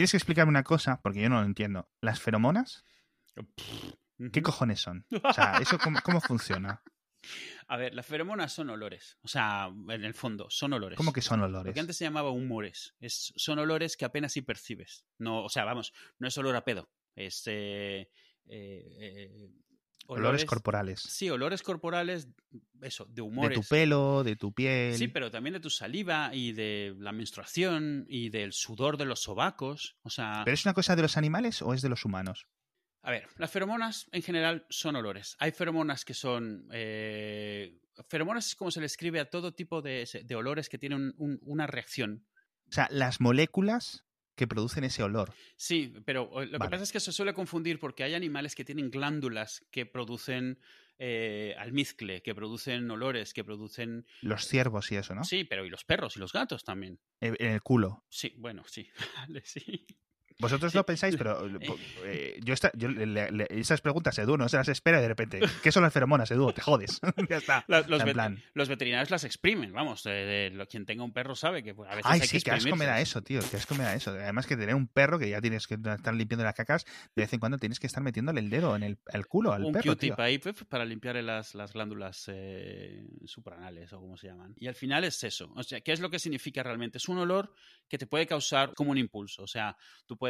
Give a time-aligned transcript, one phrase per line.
[0.00, 1.88] tienes que explicarme una cosa, porque yo no lo entiendo.
[2.00, 2.84] ¿Las feromonas?
[4.32, 5.06] ¿Qué cojones son?
[5.24, 6.82] O sea, ¿eso cómo, cómo funciona?
[7.68, 9.18] A ver, las feromonas son olores.
[9.22, 10.96] O sea, en el fondo, son olores.
[10.96, 11.74] ¿Cómo que son Lo olores?
[11.74, 12.94] que antes se llamaba humores.
[12.98, 15.04] Es, son olores que apenas sí percibes.
[15.18, 16.90] No, o sea, vamos, no es olor a pedo.
[17.14, 17.42] Es.
[17.46, 18.10] eh,
[18.48, 18.86] eh,
[19.28, 19.50] eh,
[20.18, 21.00] Olores corporales.
[21.00, 22.28] Sí, olores corporales,
[22.82, 23.60] eso, de De humores.
[23.60, 24.96] tu pelo, de tu piel.
[24.96, 29.22] Sí, pero también de tu saliva y de la menstruación y del sudor de los
[29.22, 29.96] sobacos.
[30.02, 32.46] O sea, ¿Pero es una cosa de los animales o es de los humanos?
[33.02, 35.34] a ver, las feromonas en general son olores.
[35.38, 36.68] Hay feromonas que son...
[36.70, 41.14] eh, feromonas es como se le escribe a todo tipo de, de olores que tienen
[41.16, 42.26] un- una reacción.
[42.68, 44.04] O sea, las moléculas
[44.40, 45.34] que producen ese olor.
[45.54, 46.70] Sí, pero lo que Vale.
[46.70, 50.58] pasa es que se suele confundir porque hay animales que tienen glándulas que producen
[50.98, 54.06] eh, almizcle, que producen olores, que producen...
[54.22, 55.24] Los ciervos y eso, ¿no?
[55.24, 56.98] Sí, pero y los perros y los gatos también.
[57.20, 58.06] En en el culo.
[58.08, 58.88] Sí, bueno, sí.
[59.28, 59.86] Vale, sí.
[60.40, 61.46] Vosotros lo pensáis, pero
[62.04, 65.08] eh, yo, esta- yo le- le- esas preguntas, Edu, no se las espera y de
[65.08, 65.40] repente.
[65.62, 66.52] ¿Qué son las feromonas, Edu?
[66.52, 67.00] Te jodes.
[67.30, 67.64] ya está.
[67.68, 68.42] Los, En vet- plan.
[68.54, 70.04] los veterinarios las exprimen, vamos.
[70.06, 72.40] eh, de lo- quien tenga un perro sabe que pues, a veces Ay, hay sí,
[72.40, 73.40] que asco me da eso, tío.
[73.50, 74.10] Qué asco me da eso.
[74.10, 77.32] Además que tener un perro que ya tienes que estar limpiando las cacas, de vez
[77.32, 79.92] en cuando tienes que estar metiéndole el dedo en el, el culo al un perro,
[79.92, 84.54] Q-tip ahí pues, para limpiarle las, las glándulas eh, supranales o como se llaman.
[84.56, 85.52] Y al final es eso.
[85.54, 86.98] O sea, ¿qué es lo que significa realmente?
[86.98, 87.52] Es un olor
[87.88, 89.42] que te puede causar como un impulso.
[89.42, 90.29] O sea, tú puedes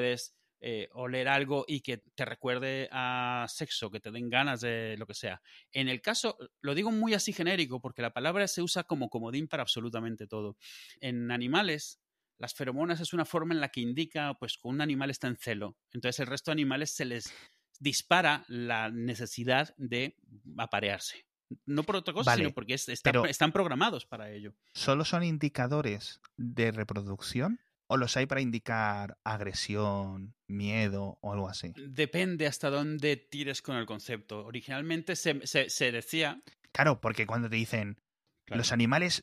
[0.63, 5.07] eh, oler algo y que te recuerde a sexo, que te den ganas de lo
[5.07, 5.41] que sea.
[5.73, 9.49] En el caso, lo digo muy así genérico porque la palabra se usa como comodín
[9.49, 10.57] para absolutamente todo.
[11.01, 11.99] En animales,
[12.39, 15.37] las feromonas es una forma en la que indica pues que un animal está en
[15.37, 15.77] celo.
[15.93, 17.33] Entonces el resto de animales se les
[17.79, 20.19] dispara la necesidad de
[20.59, 21.25] aparearse.
[21.67, 24.55] No por otra cosa, Vale, sino porque es- está- pero- están programados para ello.
[24.75, 27.59] ¿Solo son indicadores de reproducción?
[27.93, 31.73] ¿O los hay para indicar agresión, miedo o algo así?
[31.77, 34.47] Depende hasta dónde tires con el concepto.
[34.47, 36.41] Originalmente se, se- se decía...
[36.73, 38.01] Claro, porque cuando te dicen
[38.47, 39.23] los animales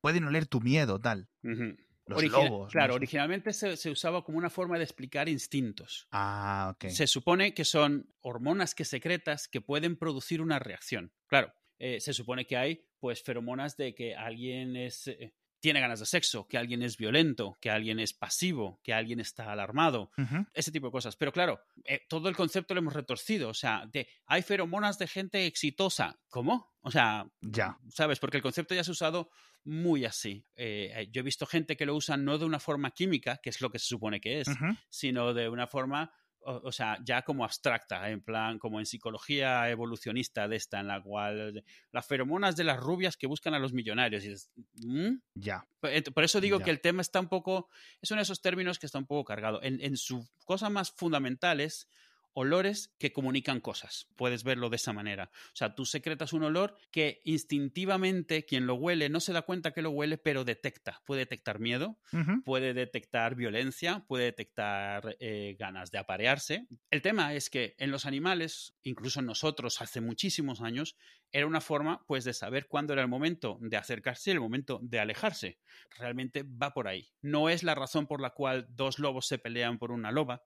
[0.00, 1.28] pueden oler tu miedo, tal.
[1.42, 2.72] Los Origina- lobos.
[2.72, 2.96] Claro, no sé.
[2.96, 6.08] originalmente se, se usaba como una forma de explicar instintos.
[6.10, 6.88] Ah, ok.
[6.90, 11.12] Se supone que son hormonas que secretas que pueden producir una reacción.
[11.28, 16.00] Claro, eh, se supone que hay pues feromonas de que alguien es eh, tiene ganas
[16.00, 20.10] de sexo, que alguien es violento, que alguien es pasivo, que alguien está alarmado,
[20.52, 21.16] ese tipo de cosas.
[21.16, 23.48] Pero claro, eh, todo el concepto lo hemos retorcido.
[23.48, 26.18] O sea, de hay feromonas de gente exitosa.
[26.28, 26.72] ¿Cómo?
[26.82, 27.78] O sea, Ya.
[27.90, 28.18] ¿sabes?
[28.18, 29.30] Porque el concepto ya se ha usado
[29.64, 30.46] muy así.
[30.54, 33.50] Eh, eh, yo he visto gente que lo usa no de una forma química, que
[33.50, 34.48] es lo que se supone que es,
[34.88, 39.68] sino de una forma, o, o sea, ya como abstracta, en plan, como en psicología
[39.70, 43.72] evolucionista de esta, en la cual las feromonas de las rubias que buscan a los
[43.72, 44.24] millonarios.
[44.24, 44.50] Y dices,
[44.82, 45.16] ¿mm?
[45.34, 45.66] Ya.
[45.80, 46.64] Por por eso digo Ya.
[46.64, 47.68] que el tema está un poco,
[48.00, 49.62] es uno de esos términos que está un poco cargado.
[49.62, 51.88] En, en su cosa más fundamental es
[52.32, 54.08] olores que comunican cosas.
[54.16, 55.30] Puedes verlo de esa manera.
[55.52, 59.72] O sea, tú secretas un olor que instintivamente quien lo huele no se da cuenta
[59.72, 61.02] que lo huele, pero detecta.
[61.04, 61.98] Puede detectar miedo,
[62.44, 66.66] puede detectar violencia, puede detectar eh, ganas de aparearse.
[66.90, 70.96] El tema es que en los animales, incluso en nosotros hace muchísimos años,
[71.32, 74.80] era una forma pues de saber cuándo era el momento de acercarse y el momento
[74.82, 75.58] de alejarse.
[75.98, 77.10] Realmente va por ahí.
[77.20, 80.42] No es la razón por la cual dos lobos se pelean por una loba,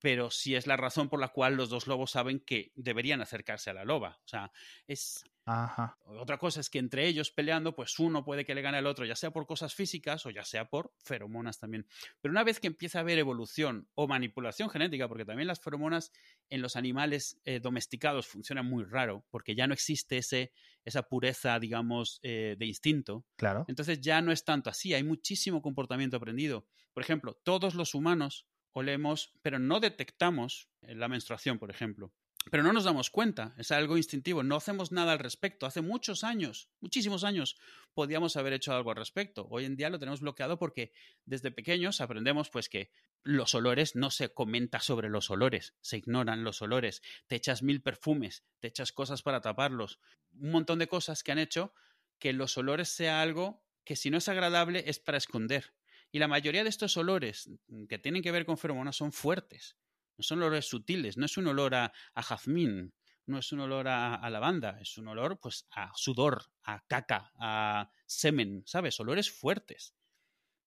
[0.00, 3.70] Pero sí es la razón por la cual los dos lobos saben que deberían acercarse
[3.70, 4.20] a la loba.
[4.24, 4.52] O sea,
[4.86, 5.96] es Ajá.
[6.04, 9.04] otra cosa es que entre ellos peleando, pues uno puede que le gane al otro,
[9.04, 11.86] ya sea por cosas físicas o ya sea por feromonas también.
[12.20, 16.12] Pero una vez que empieza a haber evolución o manipulación genética, porque también las feromonas
[16.48, 20.52] en los animales eh, domesticados funcionan muy raro, porque ya no existe ese,
[20.84, 23.24] esa pureza, digamos, eh, de instinto.
[23.36, 23.64] Claro.
[23.68, 26.66] Entonces ya no es tanto así, hay muchísimo comportamiento aprendido.
[26.92, 28.46] Por ejemplo, todos los humanos
[28.78, 32.12] olemos, pero no detectamos eh, la menstruación, por ejemplo.
[32.50, 35.64] Pero no nos damos cuenta, es algo instintivo, no hacemos nada al respecto.
[35.64, 37.56] Hace muchos años, muchísimos años,
[37.94, 39.48] podíamos haber hecho algo al respecto.
[39.50, 40.92] Hoy en día lo tenemos bloqueado porque
[41.24, 42.92] desde pequeños aprendemos pues que
[43.24, 47.82] los olores no se comenta sobre los olores, se ignoran los olores, te echas mil
[47.82, 49.98] perfumes, te echas cosas para taparlos,
[50.38, 51.72] un montón de cosas que han hecho
[52.18, 55.72] que los olores sea algo que si no es agradable es para esconder.
[56.12, 57.50] Y la mayoría de estos olores
[57.88, 59.76] que tienen que ver con feromonas son fuertes.
[60.16, 62.94] No son olores sutiles, no es un olor a, jazmín,
[63.26, 67.32] no es un olor a, a lavanda, es un olor pues a sudor, a caca,
[67.38, 68.98] a semen, ¿sabes?
[68.98, 69.94] Olores fuertes.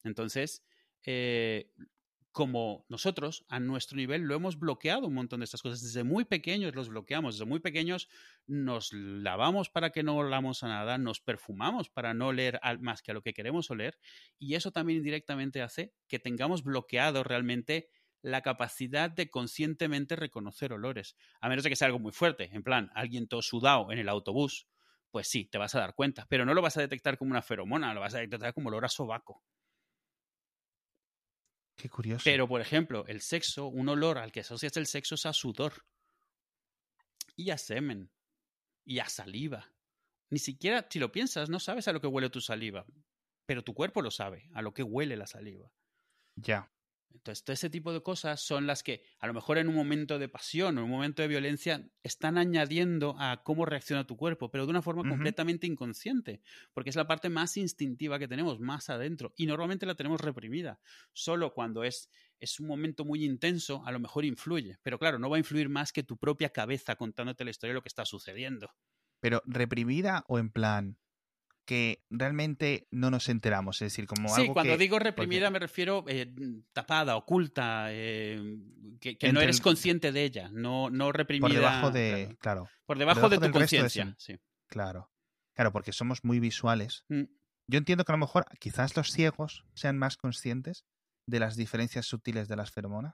[0.03, 0.63] Entonces,
[1.03, 1.71] eh,
[2.31, 5.81] como nosotros, a nuestro nivel, lo hemos bloqueado un montón de estas cosas.
[5.81, 8.07] Desde muy pequeños los bloqueamos, desde muy pequeños
[8.45, 13.11] nos lavamos para que no olamos a nada, nos perfumamos para no oler más que
[13.11, 13.97] a lo que queremos oler,
[14.37, 17.89] y eso también indirectamente hace que tengamos bloqueado realmente
[18.21, 21.15] la capacidad de conscientemente reconocer olores.
[21.39, 24.09] A menos de que sea algo muy fuerte, en plan, alguien todo sudado en el
[24.09, 24.67] autobús,
[25.09, 27.41] pues sí, te vas a dar cuenta, pero no lo vas a detectar como una
[27.41, 29.41] feromona, lo vas a detectar como olor a sobaco.
[31.79, 32.23] Qué curioso.
[32.25, 35.85] Pero, por ejemplo, el sexo, un olor al que asocias el sexo es a sudor.
[37.37, 38.11] Y a semen.
[38.83, 39.71] Y a saliva.
[40.29, 42.85] Ni siquiera, si lo piensas, no sabes a lo que huele tu saliva.
[43.45, 45.71] Pero tu cuerpo lo sabe, a lo que huele la saliva.
[46.35, 46.69] Ya.
[47.11, 50.19] Entonces, todo ese tipo de cosas son las que, a lo mejor en un momento
[50.19, 54.51] de pasión o en un momento de violencia, están añadiendo a cómo reacciona tu cuerpo,
[54.51, 56.41] pero de una forma completamente inconsciente,
[56.73, 60.79] porque es la parte más instintiva que tenemos, más adentro, y normalmente la tenemos reprimida.
[61.13, 62.09] Solo cuando es,
[62.39, 65.67] es un momento muy intenso, a lo mejor influye, pero claro, no va a influir
[65.69, 68.71] más que tu propia cabeza contándote la historia de lo que está sucediendo.
[69.19, 70.97] Pero reprimida o en plan,
[71.69, 73.79] que realmente no nos enteramos.
[73.83, 76.33] Es decir, como sí, algo cuando que, digo reprimida me refiero eh,
[76.73, 78.57] tapada, oculta, eh,
[78.99, 81.47] que, no eres consciente de ella, no, no reprimida.
[81.47, 82.67] Por debajo de, claro.
[82.87, 84.15] por debajo, de tu conciencia.
[84.17, 84.39] Sí.
[84.65, 85.11] Claro.
[85.53, 87.05] Claro, porque somos muy visuales.
[87.07, 87.25] Mm.
[87.67, 90.87] Yo entiendo que a lo mejor quizás los ciegos sean más conscientes
[91.27, 93.13] de las diferencias sutiles de las feromonas.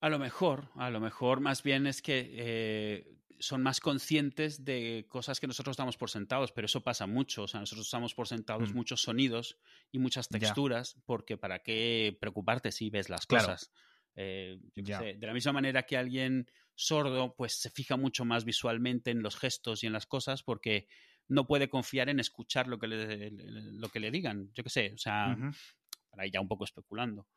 [0.00, 5.06] A lo mejor, a lo mejor más bien es que eh, son más conscientes de
[5.08, 7.44] cosas que nosotros damos por sentados, pero eso pasa mucho.
[7.44, 8.74] O sea, nosotros damos por sentados Mm.
[8.74, 9.58] muchos sonidos
[9.90, 10.60] y muchas Ya.
[10.70, 13.56] texturas, porque ¿para qué preocuparte si ves las Claro.
[13.56, 13.72] cosas?
[14.14, 18.44] Eh, yo sé, de la misma manera que alguien sordo, pues se fija mucho más
[18.44, 20.88] visualmente en los gestos y en las cosas, porque
[21.28, 24.50] no puede confiar en escuchar lo que le, lo que le digan.
[24.54, 25.54] Yo qué sé, o sea, Ujú.
[26.10, 27.28] para ir ya un poco especulando.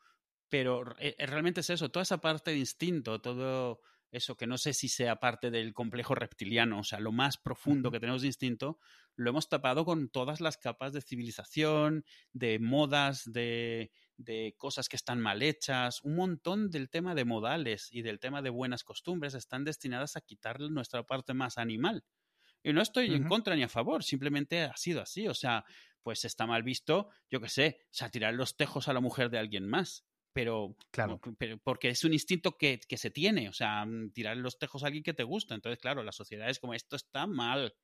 [0.49, 3.81] Pero eh, realmente es eso, toda esa parte de instinto, todo
[4.13, 7.91] eso que no sé si sea parte del complejo reptiliano, o sea, lo más profundo
[7.91, 8.77] que tenemos de instinto,
[9.15, 14.95] lo hemos tapado con todas las capas de civilización, de modas, de, de cosas que
[14.95, 19.33] están mal hechas, un montón del tema de modales y del tema de buenas costumbres
[19.33, 22.03] están destinadas a quitarle nuestra parte más animal.
[22.61, 25.27] Y no estoy en contra ni a favor, simplemente ha sido así.
[25.27, 25.65] O sea,
[26.01, 29.29] pues está mal visto, yo qué sé, o sea, tirar los tejos a la mujer
[29.29, 30.05] de alguien más.
[30.33, 31.19] Pero, Claro.
[31.37, 34.83] pero- porque es un instinto que, que se tiene, o sea, mm, tirar los tejos
[34.83, 35.53] a alguien que te gusta.
[35.55, 37.75] Entonces, claro, la sociedad es como esto está mal.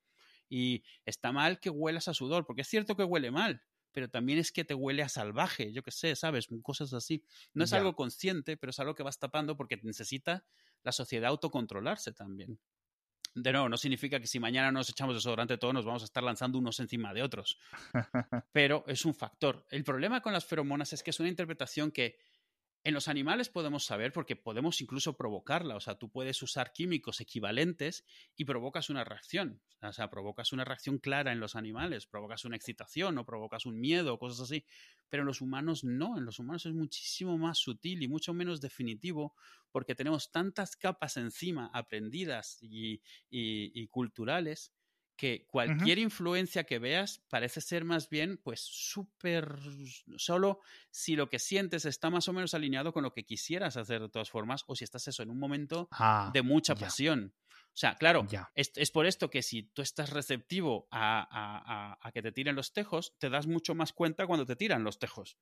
[0.49, 3.61] Y está mal que huelas a sudor, porque es cierto que huele mal,
[3.91, 6.47] pero también es que te huele a salvaje, yo qué sé, ¿sabes?
[6.63, 7.23] Cosas así.
[7.53, 7.77] No es Ya.
[7.77, 10.43] algo consciente, pero es algo que vas tapando porque necesita
[10.81, 12.59] la sociedad autocontrolarse también.
[13.35, 16.23] De nuevo, no significa que si mañana nos echamos desodorante todos nos vamos a estar
[16.23, 17.59] lanzando unos encima de otros.
[18.51, 19.67] Pero es un factor.
[19.69, 22.17] El problema con las feromonas es que es una interpretación que
[22.83, 25.75] en los animales podemos saber porque podemos incluso provocarla.
[25.75, 28.05] O sea, tú puedes usar químicos equivalentes
[28.35, 29.61] y provocas una reacción.
[29.81, 33.79] O sea, provocas una reacción clara en los animales, provocas una excitación o provocas un
[33.79, 34.65] miedo o cosas así.
[35.09, 36.17] Pero en los humanos no.
[36.17, 39.35] En los humanos es muchísimo más sutil y mucho menos definitivo
[39.71, 44.73] porque tenemos tantas capas encima aprendidas y, y- y culturales
[45.19, 49.57] que cualquier influencia que veas parece ser más bien, pues, súper
[50.17, 50.61] solo
[50.91, 54.09] si lo que sientes está más o menos alineado con lo que quisieras hacer de
[54.09, 56.79] todas formas, o si estás eso en un momento Ah, de mucha ya.
[56.79, 57.35] pasión.
[57.51, 58.49] O sea, claro, Ya.
[58.55, 62.31] es, es por esto que si tú estás receptivo a, a- a- a que te
[62.31, 65.37] tiren los tejos, te das mucho más cuenta cuando te tiran los tejos.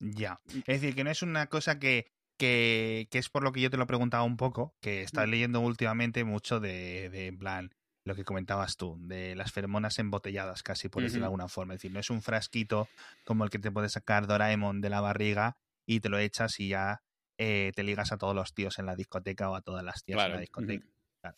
[0.00, 0.40] Ya.
[0.66, 2.06] Es decir, que no es una cosa que,
[2.38, 5.28] que, que es por lo que yo te lo preguntaba un poco, que estás Mm.
[5.28, 7.70] leyendo últimamente mucho de, de, en plan,
[8.04, 11.74] lo que comentabas tú, de las feromonas embotelladas, casi por decirlo de alguna forma.
[11.74, 12.90] Es decir, no es un frasquito
[13.24, 15.56] como el que te puede sacar Doraemon de la barriga
[15.86, 17.02] y te lo echas y ya
[17.38, 20.26] eh, te ligas a todos los tíos en la discoteca o a todas las tías
[20.28, 20.80] en Claro, la discoteca.
[20.80, 20.80] ujú.
[21.22, 21.36] Claro,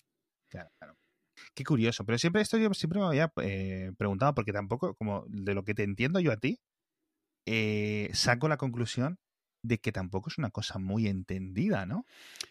[0.49, 0.71] claro.
[1.55, 2.05] Qué curioso.
[2.05, 5.75] Pero siempre esto yo siempre me había eh, preguntado, porque tampoco, como de lo que
[5.75, 6.61] te entiendo yo a ti,
[7.47, 9.19] eh, saco la conclusión
[9.67, 12.07] de que tampoco es una cosa muy entendida, ¿no?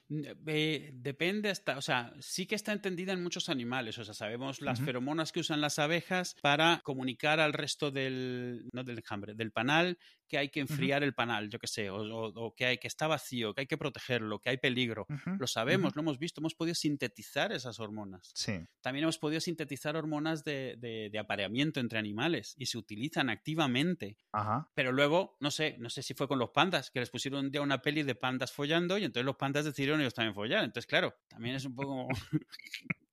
[0.10, 4.62] Eh, depende hasta, o sea, sí que está entendida en muchos animales, o sea, sabemos
[4.62, 9.52] las feromonas que usan las abejas para comunicar al resto del, no del enjambre, del
[9.52, 12.78] panal que hay que enfriar el panal, yo qué sé, o, o- o que hay
[12.78, 15.06] que está vacío, que hay que protegerlo, que hay peligro.
[15.40, 18.32] Lo sabemos, lo hemos visto, hemos podido sintetizar esas hormonas.
[18.34, 18.60] Sí.
[18.82, 24.18] También hemos podido sintetizar hormonas de, de- de apareamiento entre animales y se utilizan activamente.
[24.32, 24.70] Ajá.
[24.74, 27.52] Pero luego, no sé, no sé si fue con los pandas, que les pusieron un
[27.52, 30.64] día una peli de pandas follando y entonces los pandas decidieron ellos también follar.
[30.64, 32.08] Entonces, claro, también es un poco...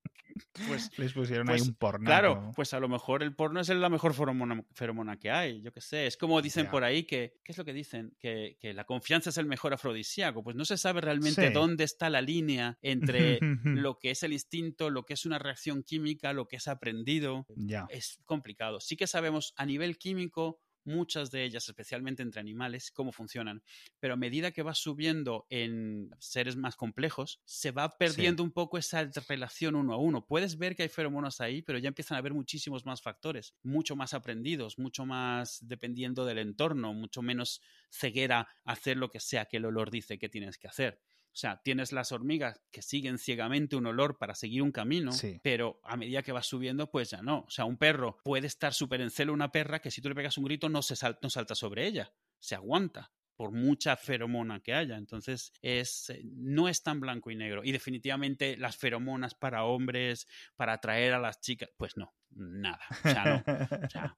[0.69, 2.07] pues, Les pusieron pues, ahí un porno.
[2.07, 5.73] claro, pues a lo mejor el porno es la mejor feromona, feromona que hay, yo
[5.73, 6.07] qué sé.
[6.07, 8.15] Es como dicen por ahí que, ¿qué es lo que dicen?
[8.19, 10.43] Que, que la confianza es el mejor afrodisíaco.
[10.43, 11.53] Pues no se sabe realmente Sí.
[11.53, 15.83] dónde está la línea entre lo que es el instinto, lo que es una reacción
[15.83, 17.47] química, lo que es aprendido.
[17.91, 18.81] Es complicado.
[18.81, 23.63] Sí que sabemos a nivel químico muchas de ellas, especialmente entre animales, cómo funcionan.
[24.01, 28.79] Pero a medida que vas subiendo en seres más complejos, se va perdiendo un poco
[28.79, 30.27] esa relación uno a uno.
[30.27, 33.97] Puedes ver que hay feromonas ahí, pero ya empiezan a haber muchísimos más factores, mucho
[33.97, 37.61] más aprendidos, mucho más dependiendo del entorno, mucho menos
[37.91, 41.01] ceguera a hacer lo que sea que el olor dice que tienes que hacer.
[41.33, 45.41] O sea, tienes las hormigas que siguen ciegamente un olor para seguir un camino, Sí.
[45.43, 47.41] pero a medida que vas subiendo, pues ya no.
[47.47, 50.15] O sea, un perro puede estar súper en celo una perra que si tú le
[50.15, 54.61] pegas un grito no, se sal- no salta sobre ella, se aguanta por mucha feromona
[54.61, 54.97] que haya.
[54.99, 57.65] Entonces, es, eh, no es tan blanco y negro.
[57.65, 62.81] Y definitivamente las feromonas para hombres, para atraer a las chicas, pues no, nada.
[63.05, 63.57] O sea, no.
[63.87, 64.15] O sea,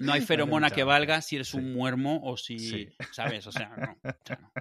[0.00, 0.20] no hay
[0.60, 2.88] feromona que valga si eres un muermo o si, Sí.
[3.12, 3.46] ¿sabes?
[3.46, 3.92] O sea, no.
[4.10, 4.52] O sea, no.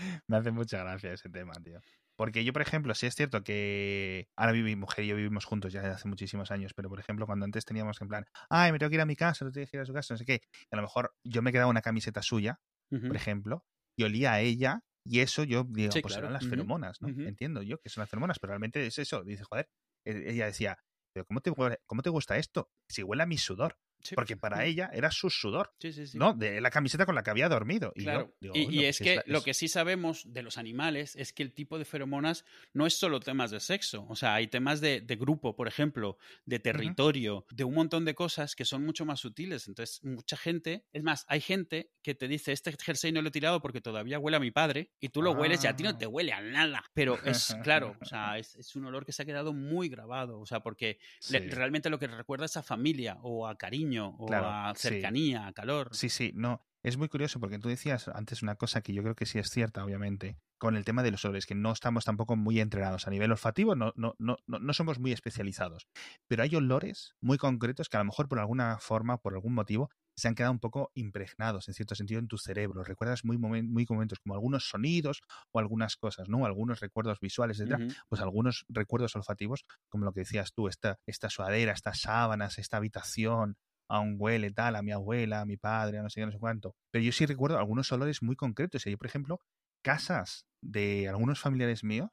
[0.28, 1.80] Me hace mucha gracia ese tema, tío.
[2.16, 5.72] Porque yo, por ejemplo, sí es cierto que ahora mi mujer y yo vivimos juntos
[5.72, 8.72] ya desde hace muchísimos años, pero por ejemplo, cuando antes teníamos que en plan, ay,
[8.72, 10.18] me tengo que ir a mi casa, tú tienes que ir a su casa, no
[10.18, 10.40] sé qué,
[10.70, 12.60] a lo mejor yo me quedaba una camiseta suya,
[13.06, 13.64] por ejemplo,
[13.96, 16.26] y olía a ella, y eso yo digo, Sí, pues claro.
[16.26, 17.14] eran las feromonas, ¿no?
[17.24, 19.24] Entiendo yo que son las feromonas, pero realmente es eso.
[19.24, 19.70] Dice, joder,
[20.04, 20.78] eh, ella decía,
[21.14, 21.52] pero ¿cómo te,
[21.86, 22.70] ¿cómo te gusta esto?
[22.88, 23.78] Si huele a mi sudor.
[24.02, 24.14] Sí.
[24.14, 26.18] Porque para ella era su sudor, Sí, sí, sí.
[26.18, 26.32] ¿no?
[26.34, 27.92] De la camiseta con la que había dormido.
[27.94, 28.34] Y yo Claro.
[28.40, 31.42] digo, y, y "Bueno, es que lo que sí sabemos de los animales es que
[31.42, 34.06] el tipo de feromonas no es solo temas de sexo.
[34.08, 36.16] O sea, hay temas de, de grupo, por ejemplo,
[36.46, 39.68] de territorio, de un montón de cosas que son mucho más sutiles.
[39.68, 43.32] Entonces, mucha gente, es más, hay gente que te dice, este jersey no lo he
[43.32, 45.90] tirado porque todavía huele a mi padre, y tú lo hueles y a ti no
[45.90, 45.98] Ah.
[45.98, 46.84] te huele a nada.
[46.94, 50.40] Pero es, claro, o sea, es, es un olor que se ha quedado muy grabado.
[50.40, 50.98] O sea, porque
[51.30, 55.12] le- realmente lo que recuerda es a familia o a cariño o Claro, a sí.
[55.14, 55.86] cercanía, a calor.
[55.90, 56.62] Sí, sí, no.
[56.82, 59.50] Es muy curioso porque tú decías antes una cosa que yo creo que sí es
[59.50, 63.06] cierta, obviamente, con el tema de los olores, que no estamos tampoco muy entrenados.
[63.06, 65.88] A nivel olfativo no, no, no, no, no somos muy especializados.
[66.28, 69.90] Pero hay olores muy concretos que a lo mejor por alguna forma, por algún motivo,
[70.16, 72.84] se han quedado un poco impregnados en cierto sentido en tu cerebro.
[72.84, 76.46] Recuerdas muy, momen- muy momentos como algunos sonidos o algunas cosas, ¿no?
[76.46, 77.82] Algunos recuerdos visuales, etcétera.
[78.08, 82.76] Pues algunos recuerdos olfativos, como lo que decías tú, esta, esta suadera, estas sábanas, esta
[82.78, 83.56] habitación,
[83.90, 86.38] aún huele tal, a mi abuela, a mi padre, a no sé qué, no sé
[86.38, 86.76] cuánto.
[86.90, 88.86] Pero yo sí recuerdo algunos olores muy concretos.
[88.86, 89.40] Y hay, por ejemplo,
[89.82, 92.10] casas de algunos familiares míos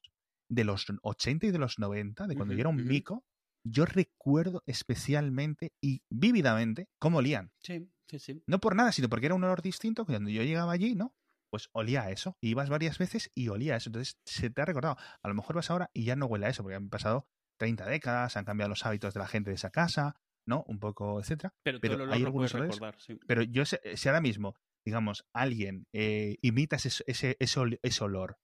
[0.50, 3.24] de los 80 y de los 90, de cuando yo era un mico,
[3.64, 7.52] yo recuerdo especialmente y vívidamente cómo olían.
[7.60, 8.44] Sí, sí, sí.
[8.48, 10.06] No por nada, sino porque era un olor distinto.
[10.06, 11.14] que Cuando yo llegaba allí, ¿no?
[11.52, 12.38] Pues olía a eso.
[12.42, 13.90] Ibas varias veces y olía a eso.
[13.90, 14.98] Entonces se te ha recordado.
[15.22, 17.86] A lo mejor vas ahora y ya no huele a eso, porque han pasado 30
[17.86, 20.16] décadas, han cambiado los hábitos de la gente de esa casa,
[20.48, 20.64] ¿no?
[20.68, 21.54] Un poco, etcétera.
[21.64, 23.20] Pero, Pero lo, hay lo algunos recordar, sí.
[23.28, 28.04] Pero yo sé, si ahora mismo, digamos, alguien eh, imita ese, ese, ese, ol- ese
[28.04, 28.38] olor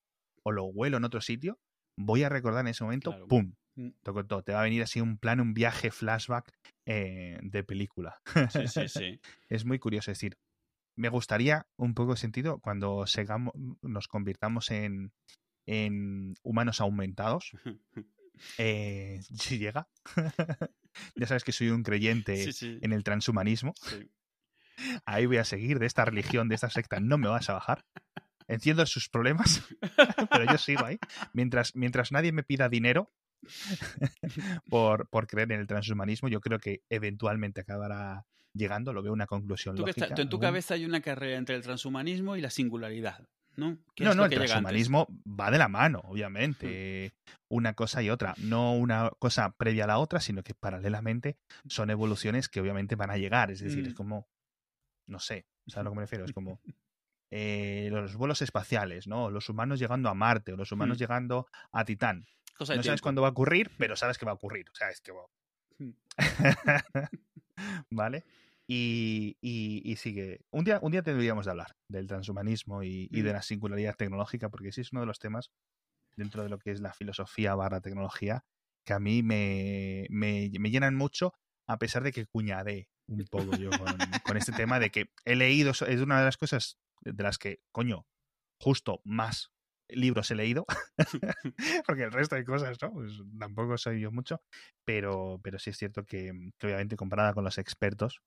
[0.44, 1.58] o lo huelo en otro sitio,
[1.98, 3.26] voy a recordar en ese momento, Claro.
[3.26, 3.54] ¡pum!
[3.76, 3.88] Mm.
[4.04, 4.42] Toco todo.
[4.44, 6.52] Te va a venir así un plan, un viaje flashback
[6.86, 8.20] eh, de película.
[8.50, 9.20] Sí, sí, sí.
[9.48, 10.12] es muy curioso.
[10.12, 10.36] Es decir,
[10.96, 15.12] me gustaría un poco de sentido cuando segamos, nos convirtamos en,
[15.66, 17.50] en humanos aumentados.
[18.58, 19.88] eh, si llega.
[21.14, 22.78] ya sabes que soy un creyente Sí, sí.
[22.82, 23.72] en el transhumanismo.
[23.82, 24.10] sí.
[25.06, 26.98] Ahí voy a seguir de esta religión, de esta secta.
[26.98, 27.84] No me vas a bajar.
[28.48, 29.62] Entiendo sus problemas,
[30.30, 30.98] pero yo sigo ahí.
[31.32, 33.12] Mientras, mientras nadie me pida dinero
[34.68, 38.92] por, por creer en el transhumanismo, yo creo que eventualmente acabará llegando.
[38.92, 40.06] Lo veo una conclusión Tú lógica.
[40.06, 43.24] está- tú en tu cabeza hay una carrera entre el transhumanismo y la singularidad,
[43.56, 43.78] ¿no?
[43.94, 47.12] ¿Qué No, es no, el que transhumanismo va de la mano, obviamente.
[47.48, 48.34] Una cosa y otra.
[48.38, 51.36] No una cosa previa a la otra, sino que paralelamente
[51.68, 53.50] son evoluciones que obviamente van a llegar.
[53.50, 53.86] Es decir, Mm.
[53.88, 54.28] es como.
[55.06, 56.24] No sé, ¿sabes a lo que me refiero?
[56.24, 56.60] Es como.
[57.30, 59.30] eh, los vuelos espaciales, ¿no?
[59.30, 61.00] Los humanos llegando a Marte o los humanos Mm.
[61.00, 62.26] llegando a Titán.
[62.56, 63.02] Cosa No sabes tiempo.
[63.02, 64.68] cuándo va a ocurrir, pero sabes que va a ocurrir.
[64.70, 65.10] O sea, es que.
[65.12, 65.26] wow.
[65.78, 65.90] Mm.
[67.90, 68.24] ¿Vale?
[68.66, 70.40] Y, y, y sigue.
[70.50, 73.34] Un día, un día deberíamos de hablar del transhumanismo y, y de Mm.
[73.34, 75.50] la singularidad tecnológica, porque sí es uno de los temas
[76.16, 78.44] dentro de lo que es la filosofía barra tecnología
[78.86, 81.32] que a mí me, me, me llenan mucho,
[81.66, 85.36] a pesar de que cuñadé un poco yo con, con este tema de que he
[85.36, 88.06] leído, es una de las cosas de las que, coño,
[88.60, 89.52] justo más
[89.88, 90.66] libros he leído,
[91.86, 92.92] porque el resto de cosas, ¿no?
[92.92, 94.42] Pues tampoco soy yo mucho,
[94.84, 98.20] pero, pero sí es cierto que, que obviamente comparada con los expertos,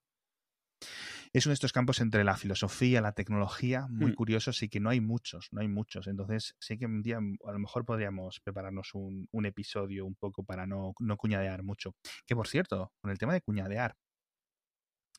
[1.34, 4.16] es uno de estos campos entre la filosofía, la tecnología, muy Mm.
[4.16, 6.08] curiosos y que no hay muchos, no hay muchos.
[6.08, 10.44] Entonces, sí que un día a lo mejor podríamos prepararnos un, un episodio un poco
[10.44, 11.96] para no, no cuñadear mucho.
[12.26, 13.96] Que por cierto, con el tema de cuñadear,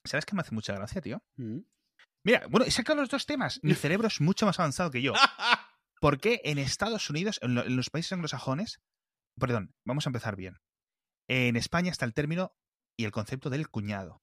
[0.05, 1.23] ¿sabes qué me hace mucha gracia, tío?
[1.37, 1.59] Mm.
[2.25, 3.61] Mira, bueno, he sacado los dos temas.
[3.63, 5.13] Mi cerebro es mucho más avanzado que yo.
[6.01, 8.81] ¿Por qué en Estados Unidos, en, lo- en los países anglosajones,
[9.39, 10.59] perdón, vamos a empezar bien.
[11.29, 12.53] En España está el término
[12.97, 14.21] y el concepto del cuñado.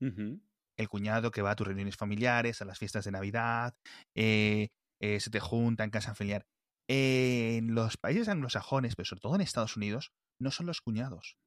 [0.77, 3.75] El cuñado que va a tus reuniones familiares, a las fiestas de Navidad,
[4.15, 6.45] eh, eh, se te junta en casa familiar.
[6.87, 11.37] En los países anglosajones, pero sobre todo en Estados Unidos, no son los cuñados,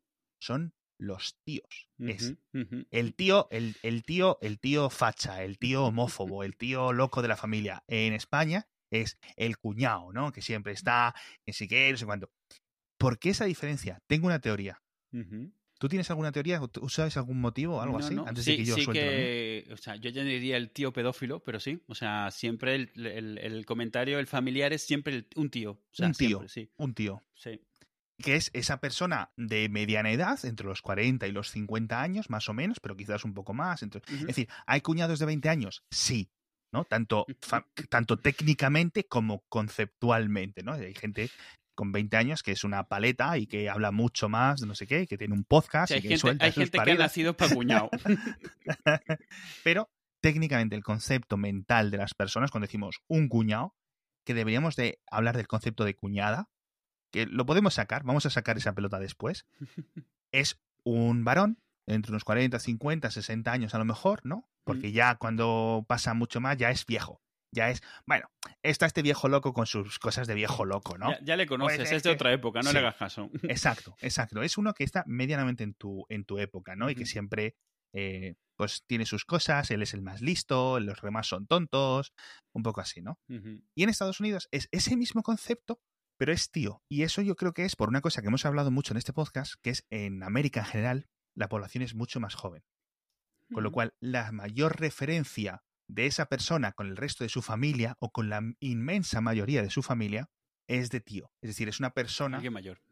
[0.40, 1.88] son los tíos.
[1.98, 2.34] Es
[2.90, 7.28] el tío, el, el tío, el tío facha, el tío homófobo, el tío loco de
[7.28, 7.84] la familia.
[7.86, 10.32] En España es el cuñado, ¿no?
[10.32, 12.30] Que siempre está, que sí que, no sé cuánto.
[12.98, 14.00] ¿Por qué esa diferencia?
[14.08, 14.82] Tengo una teoría.
[15.78, 16.60] ¿Tú tienes alguna teoría?
[16.60, 18.14] ¿O ¿Tú sabes algún motivo o algo No, así?
[18.14, 18.26] no.
[18.26, 19.00] Antes sí, de que yo sí suelte
[19.66, 21.80] que, o sea, yo ya diría el tío pedófilo, pero sí.
[21.86, 25.70] O sea, siempre el, el- el comentario, el familiar es siempre el- un tío.
[25.72, 26.28] O sea, Un tío.
[26.28, 27.22] siempre, sí, Un tío.
[27.34, 27.60] sí.
[28.20, 32.48] Que es esa persona de mediana edad, entre los 40 y los 50 años, más
[32.48, 33.80] o menos, pero quizás un poco más.
[33.84, 33.90] Es
[34.26, 35.84] decir, ¿hay cuñados de 20 años?
[35.92, 36.28] Sí.
[36.70, 36.84] ¿no?
[36.84, 37.24] Tanto,
[37.88, 40.72] tanto técnicamente como conceptualmente, ¿no?
[40.74, 41.30] Hay gente
[41.78, 45.06] con 20 años que es una paleta y que habla mucho más no sé qué,
[45.06, 46.94] que tiene un podcast Sí, hay y que gente, suelta hay sus gente que ha
[46.96, 47.88] nacido para cuñado.
[49.62, 49.88] Pero
[50.20, 53.76] técnicamente el concepto mental de las personas, cuando decimos un cuñado,
[54.24, 56.48] que deberíamos de hablar del concepto de cuñada,
[57.12, 59.46] que lo podemos sacar, vamos a sacar esa pelota después,
[60.32, 64.48] es un varón entre unos 40, 50, 60 años a lo mejor, ¿no?
[64.64, 67.22] Porque ya cuando pasa mucho más ya es viejo.
[67.50, 68.30] Ya es, bueno,
[68.62, 71.10] está este viejo loco con sus cosas de viejo loco, ¿no?
[71.12, 72.74] ya, ya le conoces, Pues es de es otra época, no sí.
[72.74, 73.30] le hagas caso.
[73.42, 74.42] Exacto, exacto.
[74.42, 76.90] Es uno que está medianamente en tu, en tu época, ¿no?
[76.90, 77.56] Y que siempre,
[77.94, 82.12] eh, pues, tiene sus cosas, él es el más listo, los demás son tontos,
[82.52, 83.18] un poco así, ¿no?
[83.74, 85.80] Y en Estados Unidos es ese mismo concepto,
[86.18, 86.82] pero es tío.
[86.90, 89.12] Y eso yo creo que es por una cosa que hemos hablado mucho en este
[89.12, 92.62] podcast, que es en América en general, la población es mucho más joven.
[93.50, 97.96] Con lo cual, la mayor referencia de esa persona con el resto de su familia
[97.98, 100.28] o con la inmensa mayoría de su familia
[100.68, 101.32] es de tío.
[101.40, 102.40] Es decir, es una persona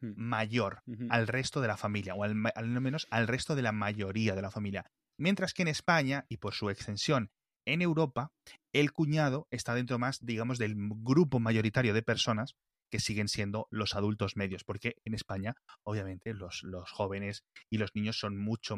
[0.01, 0.83] mayor.
[0.87, 1.11] Mm.
[1.11, 4.43] al resto de la familia, o al, al menos al resto de la mayoría de
[4.43, 4.87] la familia.
[5.19, 7.31] Mientras que en España, y por su extensión
[7.67, 8.33] en Europa,
[8.73, 12.57] el cuñado está dentro más, digamos, del grupo mayoritario de personas
[12.91, 17.95] que siguen siendo los adultos medios, porque en España, obviamente, los, los jóvenes y los
[17.95, 18.77] niños son mucho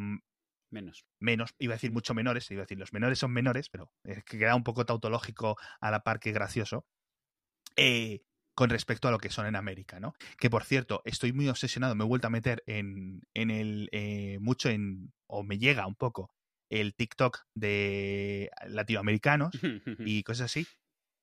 [0.71, 1.07] Menos.
[1.21, 4.23] menos, iba a decir mucho menores, iba a decir los menores son menores, pero es
[4.25, 6.87] que queda un poco tautológico a la par que gracioso,
[7.77, 8.21] eh,
[8.55, 10.15] con respecto a lo que son en América, ¿no?
[10.39, 14.39] Que por cierto, estoy muy obsesionado, me he vuelto a meter en, en el, eh,
[14.41, 16.33] mucho en, o me llega un poco,
[16.71, 19.51] el TikTok de latinoamericanos
[20.01, 20.67] y cosas así.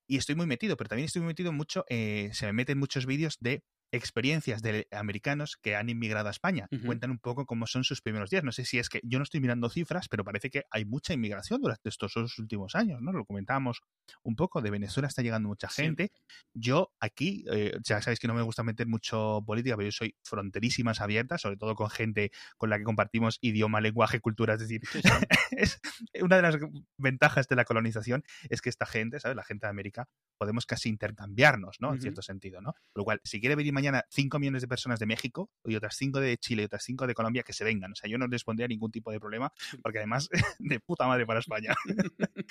[0.08, 3.06] Y estoy muy metido, pero también estoy muy metido mucho, eh, se me meten muchos
[3.06, 6.68] vídeos de experiencias de americanos que han inmigrado a España.
[6.72, 6.86] y Ujú.
[6.88, 8.44] Cuentan un poco cómo son sus primeros días.
[8.44, 11.14] No sé si es que yo no estoy mirando cifras, pero parece que hay mucha
[11.14, 13.12] inmigración durante estos dos últimos años, ¿no?
[13.14, 13.82] Lo comentábamos
[14.24, 14.62] un poco.
[14.62, 15.84] De Venezuela está llegando mucha Sí.
[15.84, 16.12] gente.
[16.54, 20.16] Yo aquí, eh, ya sabéis que no me gusta meter mucho política, pero yo soy
[20.24, 24.56] fronterísimas abiertas, sobre todo con gente con la que compartimos idioma, lenguaje, cultura.
[24.56, 25.28] Es decir, Sí, sí.
[25.52, 25.80] es
[26.22, 26.58] una de las
[26.98, 29.36] ventajas de la colonización es que esta gente, ¿sabes?
[29.38, 31.94] La gente de América, podemos casi intercambiarnos, ¿no?
[31.94, 32.02] En Ujú.
[32.02, 32.74] cierto sentido, ¿no?
[32.94, 35.96] Por lo cual, si quiere venir mañana 5 millones de personas de México y otras
[35.96, 37.92] 5 de Chile y otras 5 de Colombia, que se vengan.
[37.92, 41.26] O sea, yo no les pondría ningún tipo de problema, porque además, de puta madre
[41.26, 41.74] para España.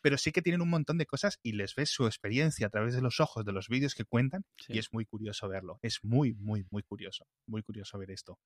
[0.00, 2.94] Pero sí que tienen un montón de cosas y les ves su experiencia a través
[2.94, 4.74] de los ojos de los vídeos que cuentan Sí.
[4.74, 5.78] y es muy curioso verlo.
[5.80, 7.26] Es muy, muy, muy curioso.
[7.46, 8.38] Muy curioso ver esto.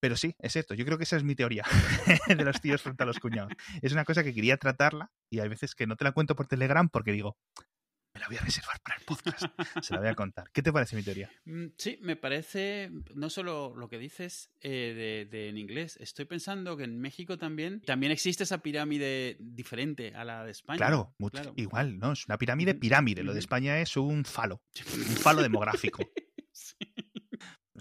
[0.00, 0.74] Pero sí, es esto.
[0.74, 1.64] Yo creo que esa es mi teoría
[2.28, 3.52] de los tíos frente a los cuñados.
[3.82, 6.46] Es una cosa que quería tratarla y hay veces que no te la cuento por
[6.46, 7.36] Telegram porque digo,
[8.24, 9.44] la voy a reservar para el podcast.
[9.82, 10.50] Se la voy a contar.
[10.52, 11.30] ¿Qué te parece mi teoría?
[11.44, 15.96] Mm, Sí, me parece no solo lo que dices eh, de, de en inglés.
[16.00, 20.78] Estoy pensando que en México también también existe esa pirámide diferente a la de España.
[20.78, 21.52] Claro, mucho- claro.
[21.56, 22.12] igual, ¿no?
[22.12, 23.22] Es una pirámide, Ujú, pirámide.
[23.22, 23.44] Lo de ujú.
[23.44, 24.62] España es un falo,
[24.94, 26.02] un falo demográfico.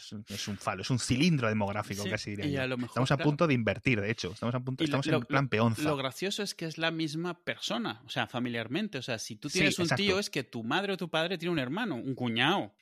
[0.04, 2.62] Es un, es un falo, es un cilindro demográfico, Sí, casi diría y yo.
[2.62, 4.32] a lo mejor, Estamos a claro, punto de invertir, de hecho.
[4.34, 5.82] Estamos a punto, estamos lo- en plan peonza.
[5.84, 8.98] Lo gracioso es que es la misma persona, o sea, familiarmente.
[8.98, 10.04] O sea, si tú Sí, tienes un exacto.
[10.04, 12.74] tío, es que tu madre o tu padre tiene un hermano, un cuñado.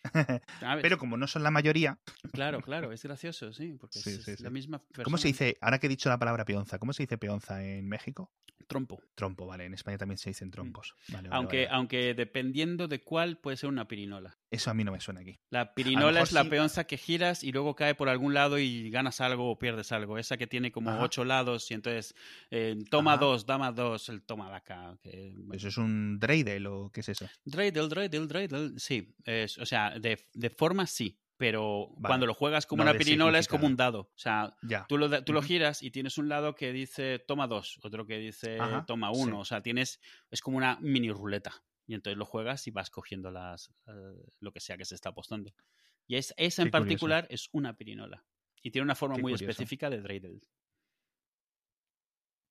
[0.60, 0.82] ¿sabes?
[0.82, 2.00] Pero como no son la mayoría,
[2.34, 5.04] Claro, claro, es gracioso, sí, porque Sí, es, la misma persona.
[5.04, 5.58] ¿cómo se dice?
[5.62, 8.32] Ahora que he dicho la palabra peonza, ¿cómo se dice peonza en México?
[8.68, 9.02] Trompo.
[9.16, 9.66] Trompo, vale.
[9.66, 10.96] En España también se dicen trompos.
[11.10, 14.38] Vale, vale, Aunque, vale, aunque dependiendo de cuál puede ser una pirinola.
[14.50, 15.38] Eso a mí no me suena aquí.
[15.50, 16.50] La pirinola es la sí.
[16.50, 19.92] peonza que gira giras y luego cae por algún lado y ganas algo o pierdes
[19.92, 20.18] algo.
[20.18, 21.04] Esa que tiene como Ajá.
[21.04, 22.16] ocho lados y entonces
[22.50, 23.22] eh, toma Ajá.
[23.22, 24.98] dos, dama dos, el toma de acá.
[25.02, 27.28] que- ¿Eso es un dreidel o qué es eso?
[27.46, 28.80] Dreidel, dreidel, dreidel.
[28.80, 32.08] Sí, es, o sea, de, de forma sí, pero Vale.
[32.12, 34.00] cuando lo juegas como No una pirinola es como un dado.
[34.02, 34.86] O sea, Ya.
[34.88, 38.18] tú lo, tú lo giras y tienes un lado que dice toma dos, otro que
[38.18, 39.22] dice Ajá, toma sí.
[39.22, 39.40] uno.
[39.40, 40.00] O sea, tienes,
[40.32, 41.52] es como una mini ruleta.
[41.88, 43.92] Y entonces lo juegas y vas cogiendo las, eh,
[44.40, 45.52] lo que sea que se está apostando.
[46.08, 46.72] Y es, esa en Qué curioso.
[46.72, 48.26] particular es una pirinola.
[48.62, 49.50] Y tiene una forma Qué muy curioso.
[49.52, 50.42] específica de dreidel.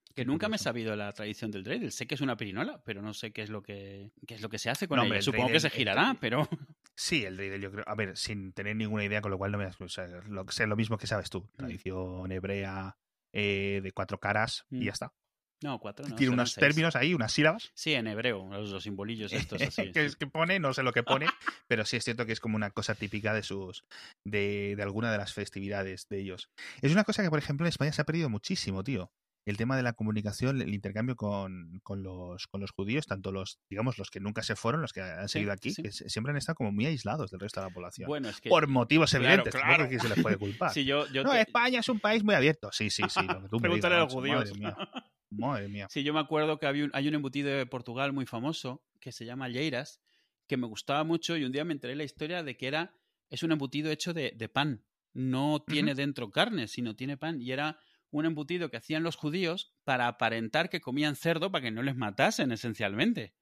[0.08, 1.92] Que Qué nunca me he sabido la tradición del dreidel.
[1.92, 4.48] Sé que es una pirinola, pero no sé qué es lo que, qué es lo
[4.48, 5.08] que se hace con No, ella.
[5.10, 6.48] hombre, Supongo que se girará, pero...
[6.96, 7.84] Sí, el dreidel yo creo.
[7.86, 10.66] A ver, sin tener ninguna idea, con lo cual no me o sea, lo, sé
[10.66, 11.32] lo mismo que sabes Mm.
[11.32, 11.48] tú.
[11.56, 12.98] Tradición hebrea
[13.32, 14.82] eh, de cuatro caras Mm.
[14.82, 15.14] y ya está.
[15.62, 16.16] No, cuatro no.
[16.16, 16.66] Tiene unos seis.
[16.66, 17.70] términos ahí, unas sílabas.
[17.74, 19.92] Sí, en hebreo, los, los simbolillos estos así.
[19.92, 20.06] que, sí.
[20.06, 21.26] es que pone, no sé lo que pone,
[21.66, 23.84] pero sí es cierto que es como una cosa típica de sus
[24.24, 26.50] de, de alguna de las festividades de ellos.
[26.80, 29.12] Es una cosa que, por ejemplo, en España se ha perdido muchísimo, tío.
[29.46, 33.58] El tema de la comunicación, el intercambio con, con los, con los judíos, tanto los,
[33.70, 35.82] digamos, los que nunca se fueron, los que han Sí, seguido aquí, sí.
[35.82, 38.06] que siempre han estado como muy aislados del resto de la población.
[38.06, 38.50] Bueno, es que...
[38.50, 39.88] por motivos claro, evidentes, claro.
[39.88, 40.72] que se les puede culpar.
[40.74, 42.68] si yo, yo no, te- España es un país muy abierto.
[42.70, 43.20] Sí, sí, sí.
[43.26, 44.52] Lo que tú me Pregúntale digas, a los judíos.
[45.30, 45.86] Madre mía.
[45.90, 49.12] Sí, yo me acuerdo que había un- hay un embutido de Portugal muy famoso que
[49.12, 50.00] se llama Lleiras,
[50.46, 52.94] que me gustaba mucho y un día me enteré la historia de que era
[53.28, 54.84] es un embutido hecho de, de pan.
[55.12, 57.40] No tiene dentro carne, sino tiene pan.
[57.40, 57.78] Y era
[58.10, 61.96] un embutido que hacían los judíos para aparentar que comían cerdo para que no les
[61.96, 63.34] matasen, esencialmente.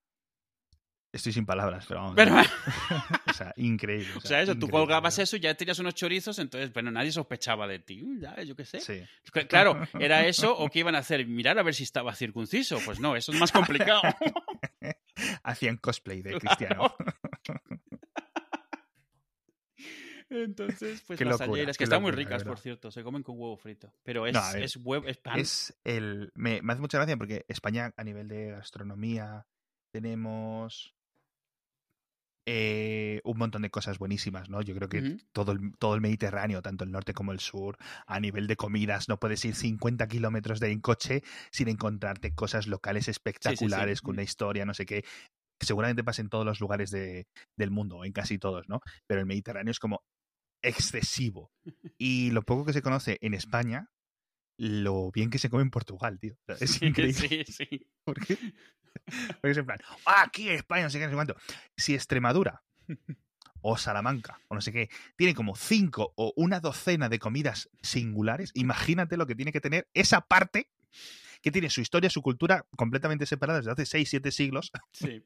[1.10, 2.16] Estoy sin palabras, pero vamos.
[2.16, 2.34] Pero,
[3.26, 4.10] o sea, increíble.
[4.16, 7.66] o sea, eso, tú colgabas eso y ya tenías unos chorizos, entonces, bueno, nadie sospechaba
[7.66, 8.04] de ti.
[8.20, 8.80] Ya, yo qué sé.
[8.80, 9.02] Sí.
[9.32, 12.78] Cl- Claro, era eso o qué iban a hacer, mirar a ver si estaba circunciso.
[12.84, 14.02] Pues no, eso es más complicado.
[15.42, 16.94] Hacían cosplay de cristiano.
[20.30, 23.02] Entonces, pues Qué las locura, alleiras, qué que están muy locura, ricas, por cierto, se
[23.02, 23.92] comen con huevo frito.
[24.02, 25.38] Pero es, No, a ver, es huevo, es pan.
[25.40, 26.30] Es el.
[26.34, 29.46] Me, me hace mucha gracia porque España, a nivel de gastronomía,
[29.90, 30.94] tenemos.
[32.50, 34.62] Eh, un montón de cosas buenísimas, ¿no?
[34.62, 38.20] Yo creo que todo, el, todo el Mediterráneo, tanto el norte como el sur, a
[38.20, 43.06] nivel de comidas, no puedes ir 50 kilómetros de en coche sin encontrarte cosas locales
[43.08, 44.16] espectaculares, con Mm.
[44.16, 45.04] una historia, no sé qué.
[45.60, 47.26] Seguramente pasa en todos los lugares de-
[47.58, 48.80] del mundo, en casi todos, ¿no?
[49.06, 50.00] Pero el Mediterráneo es como
[50.62, 51.50] excesivo.
[52.00, 53.88] Y lo poco que se conoce en España,
[54.58, 56.34] lo bien que se come en Portugal, tío.
[56.34, 57.44] O sea, es Sí, increíble.
[57.46, 57.86] Sí, sí.
[58.04, 58.36] Porque,
[59.40, 61.36] porque es en plan, "Ah, aquí en España, no sé qué, no sé cuánto.
[61.76, 62.62] Si Extremadura
[63.60, 68.50] o Salamanca o no sé qué, tiene como cinco o una docena de comidas singulares,
[68.54, 70.68] imagínate lo que tiene que tener esa parte
[71.42, 75.20] que tiene su historia, su cultura completamente separada desde hace seis, siete siglos Sí,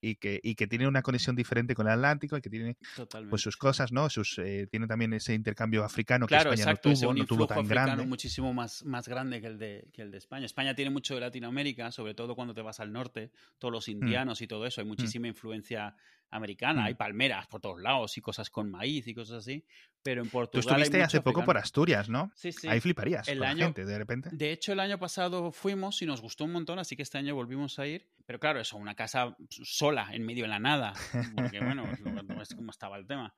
[0.00, 3.30] y que, y que tiene una conexión diferente con el Atlántico y que tiene totalmente.
[3.30, 4.08] pues sus cosas, ¿no?
[4.10, 7.46] Sus, eh, tiene también ese intercambio africano Claro, que España exacto, no tuvo, no tuvo
[7.46, 8.06] tan grande.
[8.06, 10.46] muchísimo más, más grande que el, de, que el de España.
[10.46, 14.40] España tiene mucho de Latinoamérica, sobre todo cuando te vas al norte, todos los indianos
[14.42, 15.96] y todo eso, hay muchísima influencia
[16.30, 16.86] americana, Mm.
[16.86, 19.64] hay palmeras por todos lados y cosas con maíz y cosas así,
[20.02, 21.56] pero en Tú Portugal hay estuviste hace poco por.
[21.58, 22.30] Asturias, ¿no?
[22.34, 22.68] Sí, sí.
[22.68, 24.30] Ahí fliparías El con la gente, de repente.
[24.32, 27.34] De hecho, el año pasado fuimos y nos gustó un montón, así que este año
[27.34, 28.06] volvimos a ir.
[28.26, 30.92] Pero claro, eso, una casa sola, en medio de la nada.
[31.34, 33.34] Porque bueno, no, no es como estaba el tema.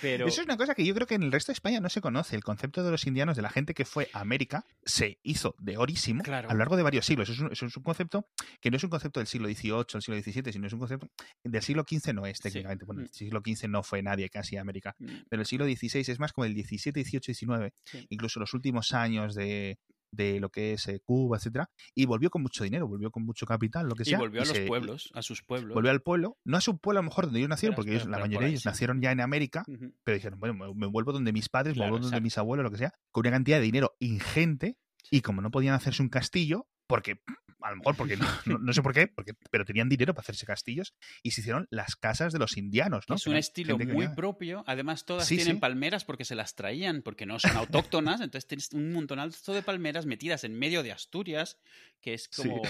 [0.00, 1.88] Pero Eso es una cosa que yo creo que en el resto de España no
[1.88, 2.34] se conoce.
[2.36, 5.76] El concepto de los indianos, de la gente que fue a América, se hizo de
[5.76, 6.48] orísimo Claro.
[6.50, 7.28] a lo largo de varios siglos.
[7.28, 8.28] Eso es, un, eso es un concepto
[8.60, 11.08] que no es un concepto del siglo XVIII, del siglo XVII, sino es un concepto
[11.44, 12.42] del siglo XV no es Sí.
[12.44, 12.84] técnicamente.
[12.84, 13.04] Bueno, Mm.
[13.04, 14.94] el siglo XV no fue nadie casi a América.
[14.98, 18.06] mm, Pero el siglo XVI es más como el XVII, XVIII, XIX, Sí.
[18.10, 19.78] incluso los últimos años de,
[20.14, 23.46] de lo que es eh, Cuba, etcétera, y volvió con mucho dinero, volvió con mucho
[23.46, 24.18] capital, lo que y sea.
[24.18, 25.74] volvió a los pueblos, a sus pueblos.
[25.74, 28.06] Volvió al pueblo, no a su pueblo a lo mejor donde ellos nacieron, porque ellos,
[28.06, 28.68] la mayoría de ellos sí.
[28.68, 29.64] nacieron ya en América,
[30.04, 32.22] pero dijeron, bueno, me, me vuelvo donde mis padres, me vuelvo donde exacto.
[32.22, 34.78] mis abuelos, lo que sea, con una cantidad de dinero ingente,
[35.10, 37.20] y como no podían hacerse un castillo, porque
[37.64, 40.22] a lo mejor porque no, no, no sé por qué, porque, pero tenían dinero para
[40.22, 43.16] hacerse castillos, y se hicieron las casas de los indianos, ¿no?
[43.16, 44.62] Es un estilo que muy propio.
[44.66, 45.60] Además, todas Sí, tienen sí.
[45.60, 48.20] palmeras porque se las traían, porque no son autóctonas.
[48.20, 51.58] entonces tienes un montonazo de palmeras metidas en medio de Asturias,
[52.00, 52.42] que es Sí.
[52.48, 52.62] como.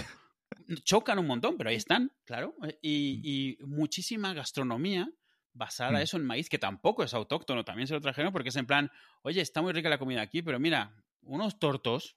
[0.83, 2.55] Chocan un montón, pero ahí están, claro.
[2.81, 5.09] Y, y muchísima gastronomía
[5.53, 6.01] basada Mm.
[6.03, 8.91] eso en maíz, que tampoco es autóctono, también se lo trajeron porque es en plan,
[9.23, 12.15] oye, está muy rica la comida aquí, pero mira, unos tortos.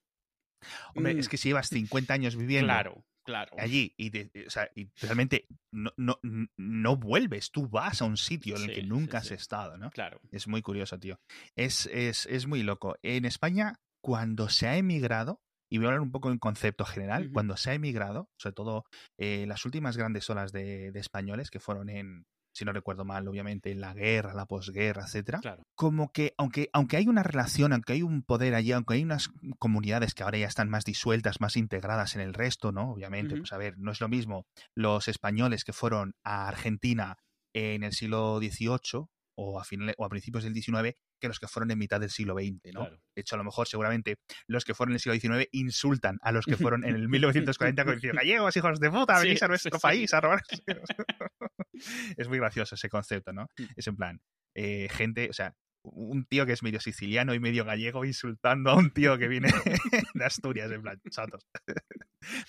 [0.94, 3.56] Hombre, mm, es que si llevas 50 años viviendo Claro, claro.
[3.58, 6.18] allí y, de- o sea, y realmente no, no,
[6.56, 9.34] no vuelves, tú vas a un sitio en el Sí, que sí, nunca has sí.
[9.34, 9.90] estado, ¿no?
[9.90, 10.20] Claro.
[10.30, 11.18] Es muy curioso, tío.
[11.56, 12.96] Es, es, es muy loco.
[13.02, 15.40] En España, cuando se ha emigrado,
[15.70, 18.84] y voy a hablar un poco en concepto general, cuando se ha emigrado, sobre todo
[19.18, 22.24] eh, las últimas grandes olas de, de españoles que fueron en
[22.58, 25.38] si no recuerdo mal, obviamente, en la guerra, la posguerra, etcétera.
[25.40, 25.62] Claro.
[25.76, 29.30] Como que, aunque, aunque hay una relación, aunque hay un poder allí, aunque hay unas
[29.58, 32.90] comunidades que ahora ya están más disueltas, más integradas en el resto, ¿no?
[32.90, 33.42] Obviamente, Ujú.
[33.42, 37.16] pues a ver, no es lo mismo los españoles que fueron a Argentina
[37.54, 39.06] en el siglo XVIII
[39.40, 42.10] o a, finales, o a principios del XIX que los que fueron en mitad del
[42.10, 42.80] siglo XX, ¿no?
[42.80, 43.00] Claro.
[43.14, 44.16] De hecho, a lo mejor, seguramente,
[44.48, 47.84] los que fueron en el siglo XIX insultan a los que fueron en el 1940
[47.84, 49.82] con diciendo, gallegos, hijos de puta, Sí, venís a sí, nuestro sí.
[49.82, 50.42] país a robar.
[52.16, 53.46] es muy gracioso ese concepto, ¿no?
[53.76, 54.20] Es en plan,
[54.54, 58.76] eh, gente, o sea, un tío que es medio siciliano y medio gallego insultando a
[58.76, 59.48] un tío que viene
[60.14, 61.46] de Asturias, en plan, chatos.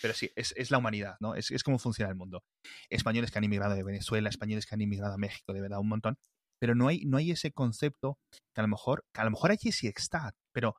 [0.01, 1.35] Pero sí, es, es la humanidad, ¿no?
[1.35, 2.43] Es, es cómo funciona el mundo.
[2.89, 5.89] Españoles que han inmigrado de Venezuela, españoles que han inmigrado a México, de verdad, un
[5.89, 6.17] montón.
[6.59, 8.19] Pero no hay, no hay ese concepto
[8.53, 10.75] que a lo mejor, que a lo mejor allí sí está, pero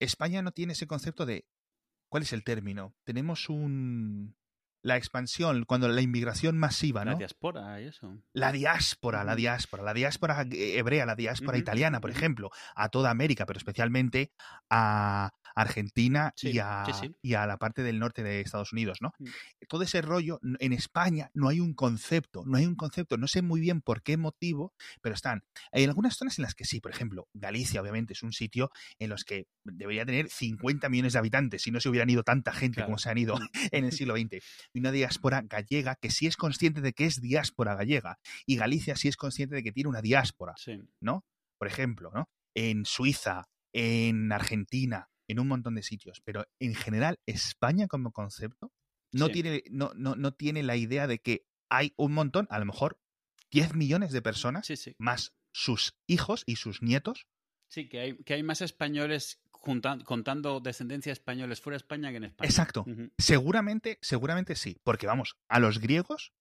[0.00, 1.44] España no tiene ese concepto de
[2.10, 2.94] ¿cuál es el término?
[3.04, 4.36] Tenemos un
[4.86, 7.18] la expansión, cuando la inmigración masiva, La ¿no?
[7.18, 8.16] diáspora y eso.
[8.32, 13.46] La diáspora, la diáspora, la diáspora hebrea, la diáspora italiana, por ejemplo, a toda América,
[13.46, 14.30] pero especialmente
[14.70, 17.14] a Argentina y, a, sí, sí.
[17.22, 19.14] y a la parte del norte de Estados Unidos, ¿no?
[19.18, 19.26] Mm.
[19.68, 23.40] Todo ese rollo, en España no hay un concepto, no hay un concepto, no sé
[23.40, 25.44] muy bien por qué motivo, pero están.
[25.72, 29.08] Hay algunas zonas en las que sí, por ejemplo, Galicia obviamente es un sitio en
[29.08, 32.76] los que debería tener 50 millones de habitantes si no se hubieran ido tanta gente
[32.76, 32.86] Claro.
[32.88, 33.48] como se han ido Mm.
[33.72, 34.44] en el siglo XX.
[34.76, 38.18] Y una diáspora gallega que sí es consciente de que es diáspora gallega.
[38.44, 40.78] Y Galicia sí es consciente de que tiene una diáspora, Sí.
[41.00, 41.24] ¿no?
[41.58, 42.28] Por ejemplo, ¿no?
[42.54, 46.20] En Suiza, en Argentina, en un montón de sitios.
[46.26, 48.70] Pero en general, España como concepto
[49.14, 49.32] no, Sí.
[49.32, 53.00] tiene, no, no, no tiene la idea de que hay un montón, a lo mejor
[53.50, 54.94] 10 millones de personas, Sí, sí.
[54.98, 57.26] más sus hijos y sus nietos.
[57.70, 62.10] Sí, que hay, que hay más españoles juntan- contando descendencia de españoles fuera de España
[62.10, 62.48] que en España.
[62.48, 62.86] Exacto.
[63.18, 64.78] Seguramente, seguramente sí.
[64.84, 66.32] Porque vamos, a los griegos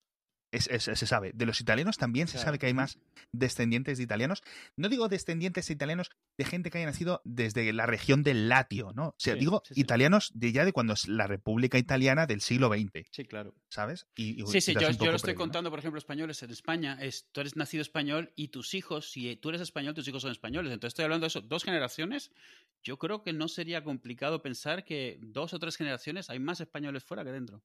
[0.55, 1.31] es- es- se sabe.
[1.33, 2.97] De los italianos también se sabe que hay más
[3.31, 4.41] descendientes de italianos.
[4.75, 8.91] No digo descendientes de italianos de gente que haya nacido desde la región del Latio,
[8.93, 9.09] ¿no?
[9.09, 9.81] O sea, Sí, digo sí, sí.
[9.81, 13.53] italianos de ya de cuando es la República Italiana del siglo XX, Sí, claro.
[13.69, 14.07] ¿sabes?
[14.15, 15.35] Y, y Sí, sí, yo, lo estoy previo, ¿no?
[15.35, 16.97] contando, por ejemplo, españoles en España.
[17.01, 20.31] Es, tú eres nacido español y tus hijos, si tú eres español, tus hijos son
[20.31, 20.71] españoles.
[20.71, 22.31] Entonces estoy hablando de eso, dos generaciones.
[22.83, 27.03] Yo creo que no sería complicado pensar que dos o tres generaciones hay más españoles
[27.03, 27.63] fuera que dentro.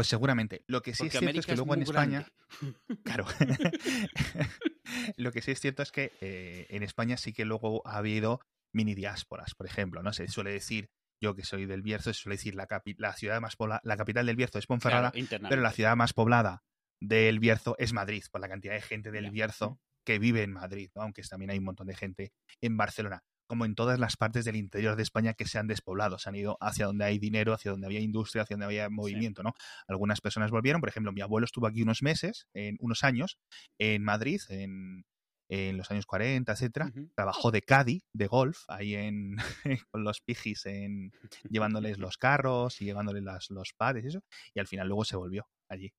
[0.00, 0.64] Pues seguramente.
[0.66, 2.26] Lo que sí Porque es cierto América es que es luego en muy España.
[2.58, 2.78] grande.
[3.04, 3.26] Claro.
[5.16, 8.40] Lo que sí es cierto es que eh, en España sí que luego ha habido
[8.72, 10.12] mini diásporas, por ejemplo, ¿no?
[10.14, 10.88] Se suele decir,
[11.22, 13.96] yo que soy del Bierzo, se suele decir la, capi- la ciudad más pobla- la
[13.98, 16.62] capital del Bierzo es Ponferrada, Claro, pero la ciudad más poblada
[16.98, 19.30] del Bierzo es Madrid, por la cantidad de gente del.
[19.30, 21.02] Bierzo que vive en Madrid, ¿no?
[21.02, 22.32] aunque también hay un montón de gente
[22.62, 26.20] en Barcelona, como en todas las partes del interior de España que se han despoblado,
[26.20, 29.42] se han ido hacia donde hay dinero, hacia donde había industria, hacia donde había movimiento,
[29.42, 29.54] ¿no?
[29.88, 33.38] Algunas personas volvieron, por ejemplo, mi abuelo estuvo aquí unos meses, en unos años,
[33.76, 35.04] en Madrid, en,
[35.48, 39.34] en los años 40, etcétera, trabajó de caddy, de golf, ahí en,
[39.90, 41.10] con los pijis, en,
[41.48, 44.20] llevándoles los carros y llevándoles las, los padres y eso,
[44.54, 45.92] y al final luego se volvió allí.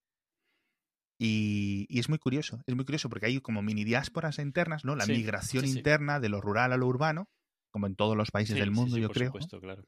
[1.19, 4.95] Y, y es muy curioso, es muy curioso porque hay como mini diásporas internas, ¿no?
[4.95, 5.77] La Sí, migración sí, sí.
[5.77, 7.29] interna de lo rural a lo urbano,
[7.71, 9.27] como en todos los países Sí, del sí, mundo, sí, yo por creo.
[9.27, 9.83] supuesto, claro.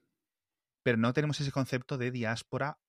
[0.84, 2.80] Pero no tenemos ese concepto de diáspora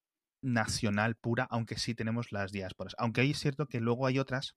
[0.43, 2.95] nacional pura, aunque sí tenemos las diásporas.
[2.99, 4.57] Aunque es cierto que luego hay otras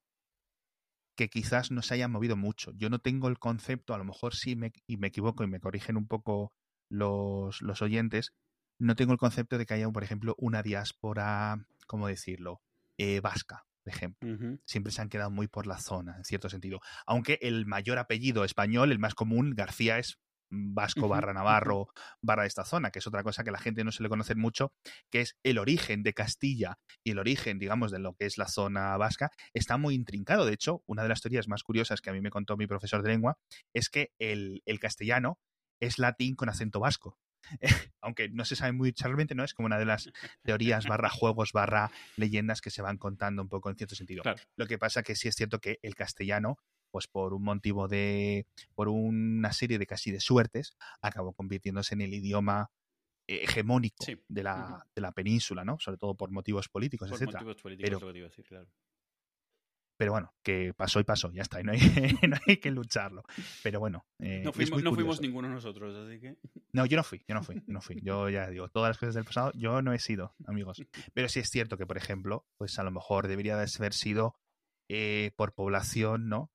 [1.16, 2.72] que quizás no se hayan movido mucho.
[2.76, 5.60] Yo no tengo el concepto, a lo mejor sí me, y me equivoco y me
[5.60, 6.54] corrigen un poco
[6.90, 8.34] los, los oyentes,
[8.80, 12.62] no tengo el concepto de que haya, por ejemplo, una diáspora, ¿cómo decirlo?
[12.98, 14.30] Eh, vasca, por ejemplo.
[14.68, 16.82] Siempre se han quedado muy por la zona, en cierto sentido.
[17.08, 21.88] Aunque el mayor apellido español, el más común, García, es vasco Ujú, barra navarro
[22.22, 24.74] barra esta zona, que es otra cosa que la gente no se le conoce mucho,
[25.12, 28.48] que es el origen de Castilla y el origen, digamos, de lo que es la
[28.48, 30.46] zona vasca, está muy intrincado.
[30.46, 33.04] De hecho, una de las teorías más curiosas que a mí me contó mi profesor
[33.04, 33.38] de lengua
[33.74, 35.40] es que el, el castellano
[35.80, 37.18] es latín con acento vasco.
[38.02, 39.44] Aunque no se sabe muy realmente, ¿no?
[39.44, 40.10] Es como una de las
[40.44, 44.24] teorías barra juegos barra leyendas que se van contando un poco en cierto sentido.
[44.24, 44.42] Claro.
[44.56, 46.58] Lo que pasa que sí es cierto que el castellano,
[46.98, 52.02] pues por un motivo de, por una serie de casi de suertes, acabó convirtiéndose en
[52.02, 52.72] el idioma
[53.28, 54.20] hegemónico Sí.
[54.28, 55.78] de, la, de la península, ¿no?
[55.80, 57.42] Sobre todo por motivos políticos, Por etcétera.
[57.42, 58.68] motivos políticos, Pero- es lo que te iba a decir, claro.
[60.00, 61.80] Pero bueno, que pasó y pasó, ya está, y no hay,
[62.30, 63.24] no hay que lucharlo.
[63.62, 66.38] Pero bueno, eh, No fuimos, no fuimos ninguno nosotros, así que.
[66.74, 68.00] No, yo no fui, yo no fui, no fui.
[68.02, 70.84] Yo ya digo, todas las cosas del pasado, yo no he sido, amigos.
[71.14, 74.36] Pero sí es cierto que, por ejemplo, pues a lo mejor debería de haber sido
[74.90, 76.50] eh, por población, ¿no?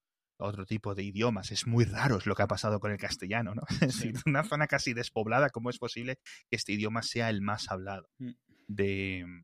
[0.45, 1.53] Otro tipo de idiomas.
[1.53, 3.63] Es muy raro es lo que ha pasado con el castellano, ¿no?
[3.93, 4.09] Es Sí.
[4.09, 6.17] decir, una zona casi despoblada, ¿cómo es posible
[6.51, 8.31] que este idioma sea el más hablado Mm.
[8.69, 9.43] de,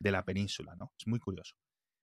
[0.00, 0.92] de la península, ¿no?
[0.98, 1.54] Es muy curioso.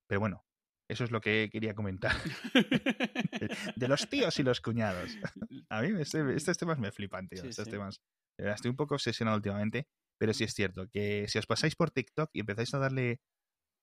[0.07, 0.45] Pero bueno,
[0.89, 2.11] eso es lo que quería comentar.
[3.75, 5.11] de los tíos y los cuñados.
[5.69, 7.43] A mí este, estos temas me flipan, tío.
[7.43, 8.01] estos temas.
[8.37, 12.29] Estoy un poco obsesionado últimamente, pero sí es cierto que si os pasáis por TikTok
[12.33, 13.19] y empezáis a darle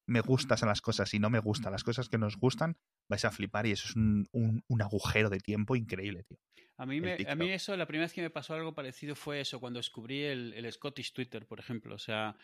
[0.09, 2.77] me gustas a las cosas y no me gustan las cosas que nos gustan,
[3.09, 6.39] vais a flipar y eso es un, un, agujero de tiempo increíble, tío.
[6.79, 9.41] A mí, me, a mí eso, la primera vez que me pasó algo parecido fue
[9.41, 11.97] eso, cuando descubrí el, el Scottish Twitter, por ejemplo.
[11.97, 12.37] O sea,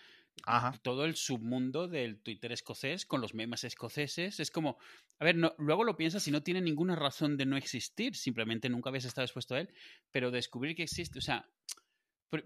[0.82, 4.40] todo el submundo del Twitter escocés con los memes escoceses.
[4.40, 4.76] Es como,
[5.20, 8.68] a ver, no, luego lo piensas y no tiene ninguna razón de no existir, simplemente
[8.68, 9.72] nunca habías estado expuesto a él,
[10.10, 11.48] pero descubrir que existe, o sea,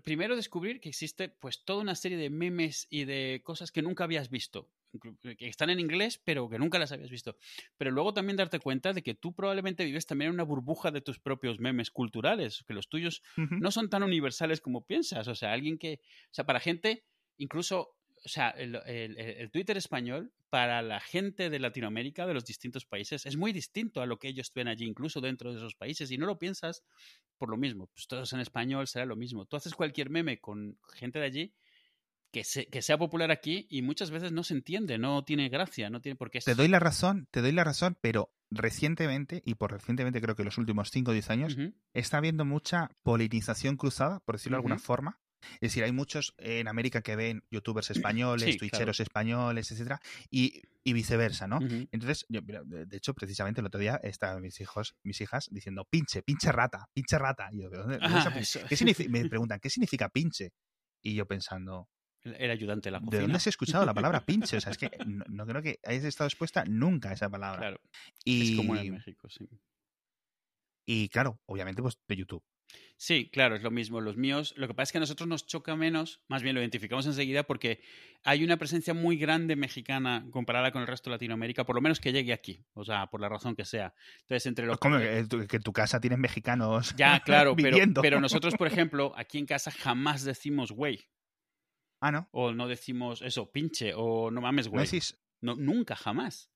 [0.04, 4.04] primero descubrir que existe pues toda una serie de memes y de cosas que nunca
[4.04, 4.68] habías visto,
[5.36, 7.36] que están en inglés, pero que nunca las habías visto.
[7.76, 11.00] Pero luego también darte cuenta de que tú probablemente vives también en una burbuja de
[11.00, 15.28] tus propios memes culturales, que los tuyos no son tan universales como piensas.
[15.28, 17.04] O sea, alguien que, o sea, para gente,
[17.36, 23.26] incluso, o sea, el Twitter español para la gente de Latinoamérica, de los distintos países,
[23.26, 26.10] es muy distinto a lo que ellos ven allí, incluso dentro de esos países.
[26.10, 26.82] Y no lo piensas
[27.36, 27.88] por lo mismo.
[27.88, 29.44] Pues todos en español será lo mismo.
[29.44, 31.54] Tú haces cualquier meme con gente de allí
[32.32, 36.00] que, que sea popular aquí y muchas veces no se entiende, no tiene gracia, no
[36.00, 36.40] tiene por qué.
[36.40, 40.44] Te doy la razón, te doy la razón, pero recientemente, y por recientemente creo que
[40.44, 41.56] los últimos 5 o 10 años,
[41.94, 45.20] está habiendo mucha polinización cruzada, por decirlo de alguna forma,
[45.54, 51.46] es decir, hay muchos en América que ven youtubers españoles, twitcheros españoles, etcétera, y, viceversa,
[51.46, 51.58] ¿no?
[51.60, 56.22] Entonces, yo, de hecho, precisamente el otro día estaban mis hijos, mis hijas diciendo pinche,
[56.22, 57.50] pinche rata, pinche rata.
[57.52, 57.70] Y yo,
[59.10, 60.54] me preguntan, ¿qué significa pinche?
[61.02, 61.90] Y yo pensando,
[62.24, 63.16] el ayudante de la cocina.
[63.16, 64.56] ¿De dónde has escuchado la palabra pinche?
[64.56, 67.58] O sea, es que no, creo que hayas estado expuesta nunca a esa palabra.
[67.58, 67.80] Claro.
[68.24, 69.48] Y, es como en México, sí.
[70.86, 72.42] Y claro, obviamente, pues de YouTube.
[72.96, 74.00] Sí, claro, es lo mismo.
[74.00, 76.60] Los míos, lo que pasa es que a nosotros nos choca menos, más bien lo
[76.60, 77.80] identificamos enseguida porque
[78.24, 82.00] hay una presencia muy grande mexicana comparada con el resto de Latinoamérica, por lo menos
[82.00, 83.94] que llegue aquí, o sea, por la razón que sea.
[84.22, 84.78] Entonces, entre los...
[84.78, 86.94] ¿Cómo que, en tu casa tienes mexicanos?
[86.96, 91.06] Ya, claro, pero, pero nosotros, por ejemplo, aquí en casa jamás decimos güey.
[92.00, 92.28] Ah, ¿no?
[92.32, 94.86] O no decimos eso, pinche, o no mames, güey.
[95.40, 96.50] No, nunca, jamás.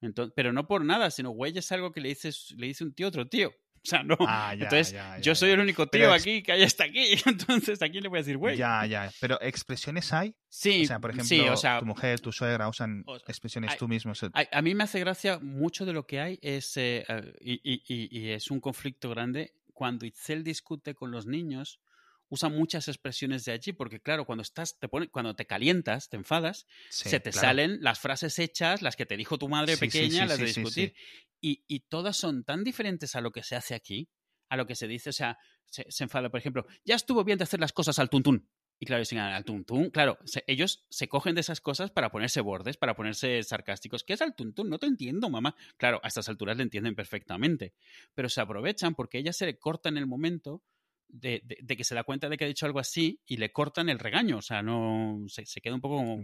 [0.00, 2.94] Entonces, pero no por nada, sino güey es algo que le dices, le dice un
[2.94, 3.52] tío a otro tío.
[3.78, 4.16] O sea, no.
[4.20, 7.14] Ah, entonces, yo soy el único tío aquí que hay hasta aquí.
[7.26, 8.56] Entonces, ¿a quién le voy a decir, güey?
[8.56, 9.10] Ya, ya.
[9.20, 10.34] Pero expresiones hay.
[10.48, 10.82] Sí.
[10.82, 14.12] O sea, por ejemplo, tu mujer, tu suegra usan expresiones tú mismo.
[14.52, 16.76] A, mí me hace gracia mucho de lo que hay es.
[16.76, 17.04] Eh,
[17.40, 19.54] y, y, es un conflicto grande.
[19.72, 21.80] Cuando Itzel discute con los niños,
[22.28, 26.16] usa muchas expresiones de allí, porque claro, cuando estás, te pone, cuando te calientas, te
[26.16, 30.38] enfadas, se te salen las frases hechas, las que te dijo tu madre pequeña, las
[30.38, 30.94] de discutir,
[31.40, 34.10] y, y, todas son tan diferentes a lo que se hace aquí,
[34.48, 35.38] a lo que se dice, o sea,
[35.70, 38.48] se, enfada, por ejemplo, ya estuvo bien de hacer las cosas al tuntún.
[38.80, 42.76] Y claro, dicen al tuntún, claro, ellos se cogen de esas cosas para ponerse bordes,
[42.76, 44.04] para ponerse sarcásticos.
[44.04, 44.70] ¿Qué es al tuntún?
[44.70, 45.56] No te entiendo, mamá.
[45.76, 47.74] Claro, a estas alturas le entienden perfectamente,
[48.14, 50.62] pero se aprovechan porque ella se le corta en el momento
[51.08, 51.42] de,
[51.76, 54.38] que se da cuenta de que ha dicho algo así y le cortan el regaño.
[54.38, 56.22] O sea, no se, queda un poco como.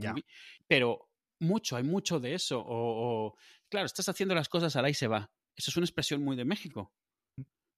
[0.67, 1.09] Pero
[1.41, 2.63] mucho, hay mucho de eso.
[2.65, 3.37] O,
[3.69, 5.31] claro, estás haciendo las cosas al ahí se va.
[5.57, 6.93] Eso es una expresión muy de México.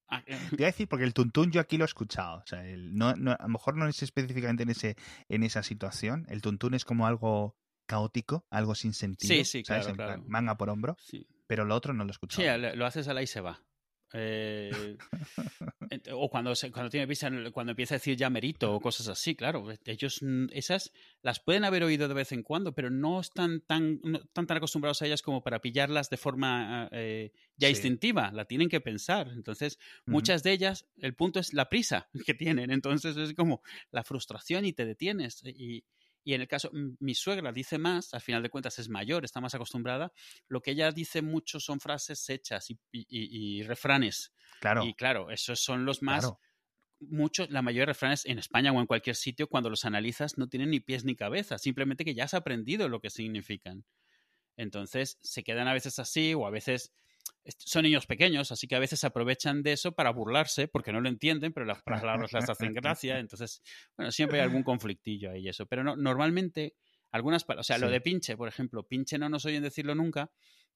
[0.08, 2.38] Ah, eh, Te voy a decir, porque el tuntún yo aquí lo he escuchado.
[2.38, 4.96] O sea, no, a lo mejor no es específicamente en, ese,
[5.28, 6.26] en esa situación.
[6.28, 9.34] El tuntún es como algo caótico, algo sin sentido.
[9.34, 10.96] Sí, sí, claro, manga por hombro.
[11.46, 12.42] Pero lo otro no lo he escuchado.
[12.42, 13.62] Sí, lo haces al ahí se va.
[14.12, 14.96] Eh,
[16.12, 19.66] o cuando, cuando tiene visa, cuando empieza a decir ya merito o cosas así, claro.
[19.84, 20.20] Ellos
[20.52, 20.92] esas
[21.22, 24.00] las pueden haber oído de vez en cuando, pero no están tan,
[24.32, 28.30] tan, acostumbrados a ellas como para pillarlas de forma eh, ya instintiva.
[28.32, 29.28] La tienen que pensar.
[29.34, 32.70] Entonces, muchas de ellas, el punto es la prisa que tienen.
[32.70, 35.42] Entonces, es como la frustración y te detienes.
[35.44, 35.84] Y,
[36.26, 39.40] y en el caso, mi suegra dice más, al final de cuentas es mayor, está
[39.40, 40.12] más acostumbrada.
[40.48, 44.34] Lo que ella dice mucho son frases hechas y, refranes.
[44.60, 44.84] Claro.
[44.84, 46.32] Y claro, esos son los más.
[46.98, 50.48] Muchos, la mayoría de refranes en España o en cualquier sitio, cuando los analizas, no
[50.48, 53.84] tienen ni pies ni cabeza, simplemente que ya has aprendido lo que significan.
[54.56, 56.92] Entonces, se quedan a veces así o a veces
[57.58, 61.08] son niños pequeños, así que a veces aprovechan de eso para burlarse, porque no lo
[61.08, 63.18] entienden, pero las palabras las hacen gracia.
[63.18, 63.62] Entonces,
[63.96, 65.66] bueno, siempre hay algún conflictillo ahí y eso.
[65.66, 66.74] Pero no, normalmente,
[67.10, 70.30] algunas palabras, o sea, lo de pinche, por ejemplo, pinche no nos oyen decirlo nunca,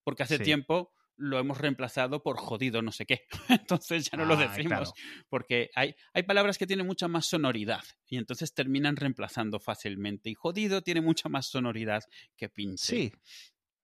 [0.04, 3.26] porque hace tiempo lo hemos reemplazado por jodido no sé qué.
[3.48, 4.92] entonces ya no lo decimos,
[5.28, 10.30] porque hay, hay palabras que tienen mucha más sonoridad y entonces terminan reemplazando fácilmente.
[10.30, 12.02] Y jodido tiene mucha más sonoridad
[12.37, 12.87] que pinche.
[12.87, 13.12] Sí,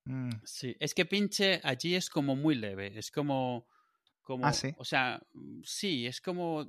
[0.07, 0.31] Mm.
[0.45, 3.67] Sí, es que pinche allí es como muy leve, es como...
[4.23, 4.73] como ¿Ah, sí?
[4.79, 5.21] O sea,
[5.63, 6.67] sí, es como...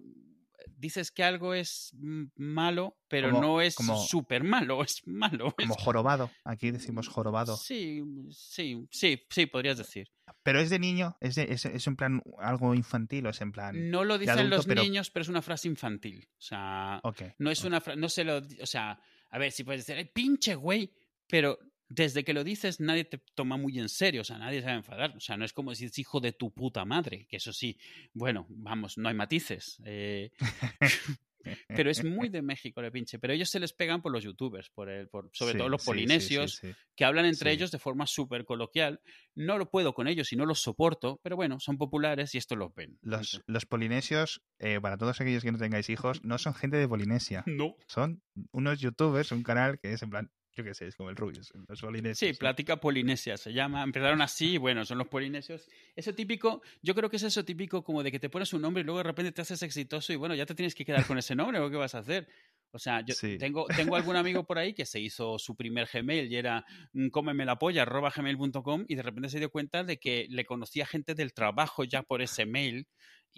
[0.76, 3.76] dices que algo es mm, malo, pero Como- no es
[4.08, 5.54] súper malo, es malo.
[5.58, 6.30] Como es- jorobado.
[6.44, 7.56] Aquí decimos jorobado.
[7.58, 10.10] Sí, sí, sí, sí, podrías decir.
[10.44, 13.52] Pero es de niño, es, de- es, es en plan algo infantil o es en
[13.52, 13.90] plan.
[13.90, 16.28] No lo dicen adulto, los pero- niños, pero es una frase infantil.
[16.38, 17.02] O sea,
[17.38, 20.12] no es una frase, no se lo, o sea, a ver, si puedes decir, "Ay,
[20.14, 20.92] pinche güey,
[21.28, 21.58] pero
[21.90, 24.74] desde que lo dices nadie te toma muy en serio, o sea, nadie se va
[24.74, 27.38] a enfadar, o sea, no es como decir "Es hijo de tu puta madre, que
[27.38, 27.78] eso sí,
[28.14, 29.78] bueno, vamos, no hay matices.
[29.86, 30.32] eh,
[31.70, 34.70] pero es muy de México el pinche, pero ellos se les pegan por los youtubers,
[34.70, 36.74] por el, por, sobre Sí, todo los sí, polinesios, sí.
[36.96, 39.00] que hablan entre ellos de forma súper coloquial.
[39.36, 42.56] No lo puedo con ellos y no los soporto, pero bueno, son populares y esto
[42.58, 42.98] los ven.
[43.02, 46.88] Los, los polinesios, eh, para todos aquellos que no tengáis hijos, no son gente de
[46.88, 47.44] Polinesia.
[47.58, 47.76] No.
[47.88, 48.22] Son
[48.52, 51.54] unos youtubers, un canal que es en plan, yo qué sé, es como el Rubius,
[51.68, 52.18] los polinesios.
[52.18, 53.84] Sí, plática polinesia se llama.
[53.84, 55.70] Empezaron así, bueno, son los polinesios.
[55.96, 58.82] Eso típico, yo creo que es eso típico como de que te pones un nombre
[58.82, 61.18] y luego de repente te haces exitoso y bueno, ya te tienes que quedar con
[61.20, 62.28] ese nombre o qué vas a hacer.
[62.72, 63.38] O sea, yo Sí.
[63.38, 67.08] tengo, tengo algún amigo por ahí que se hizo su primer Gmail y era mm,
[67.10, 70.86] cómeme la polla arroba gmail.com y de repente se dio cuenta de que le conocía
[70.86, 72.88] gente del trabajo ya por ese mail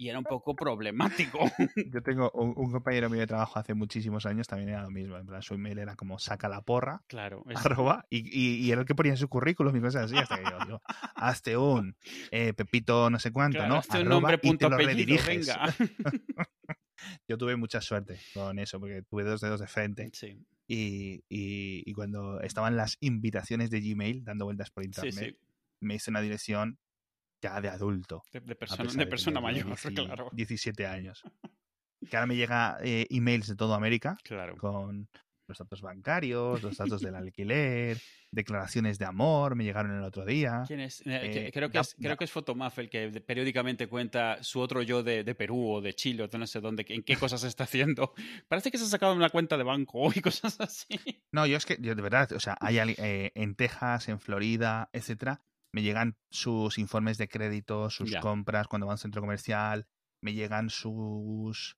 [0.00, 1.38] y era un poco problemático.
[1.92, 5.18] Yo tengo un, un compañero mío de trabajo hace muchísimos años, también era lo mismo.
[5.18, 7.44] En plan, su email era como saca la porra, claro.
[7.50, 10.16] es- arroba, y, y, y era el que ponía en su currículum y cosas así.
[10.16, 10.82] Hasta que yo, digo,
[11.16, 11.94] hazte un
[12.30, 13.80] eh, Pepito no sé cuánto, claro, ¿no?
[13.80, 15.74] hazte un nombre punto apellido, venga.
[17.28, 20.10] Yo tuve mucha suerte con eso, porque tuve dos dedos de frente.
[20.12, 25.36] Sí, Y, y, y cuando estaban las invitaciones de Gmail dando vueltas por sí, internet,
[25.38, 25.46] sí.
[25.80, 26.78] me hice una dirección
[27.40, 28.22] ya de adulto.
[28.32, 30.30] De, persona, de persona mayor, 10 claro.
[30.32, 31.22] 17 años.
[32.08, 34.56] Que ahora me llega eh, emails de toda América Claro.
[34.56, 35.06] con
[35.46, 37.98] los datos bancarios, los datos del alquiler,
[38.30, 40.62] declaraciones de amor, me llegaron el otro día.
[40.66, 41.02] ¿Quién es?
[41.02, 44.80] Eh, Eh, creo, que es creo que es Fotomaf el que periódicamente cuenta su otro
[44.80, 47.44] yo de, de Perú o de Chile o de no sé dónde, en qué cosas
[47.44, 48.14] está haciendo.
[48.48, 50.98] Parece que se ha sacado una cuenta de banco y cosas así.
[51.32, 54.88] No, yo es que, yo de verdad, o sea, hay eh, en Texas, en Florida,
[54.94, 59.86] etcétera, me llegan sus informes de crédito, sus compras cuando va a un centro comercial,
[60.22, 61.76] me llegan sus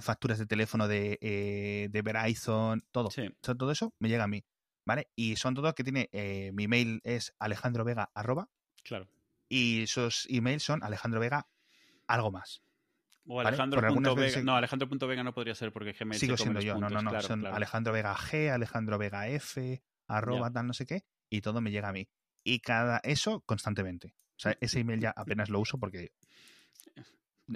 [0.00, 3.10] facturas de teléfono de, eh, de Verizon, todo.
[3.10, 3.28] Sí.
[3.40, 4.44] Todo eso me llega a mí,
[4.86, 5.08] ¿vale?
[5.16, 8.48] Y son todo que tiene, eh, mi mail es alejandrovega arroba
[8.82, 9.08] Claro.
[9.48, 11.46] y esos emails son Alejandro Vega
[12.06, 12.62] algo más.
[13.26, 14.26] O Alejandro por algunas punto Vega.
[14.26, 17.02] veces- No, Alejandro Vega no podría ser porque Gmail Sigo siendo yo, no, puntos, no,
[17.02, 17.56] no, claro, son claro.
[17.56, 21.88] Alejandro Vega G, Alejandro Vega F, arroba tal no sé qué, y todo me llega
[21.88, 22.06] a mí.
[22.44, 24.14] Y cada eso constantemente.
[24.36, 26.12] O sea, ese email ya apenas lo uso porque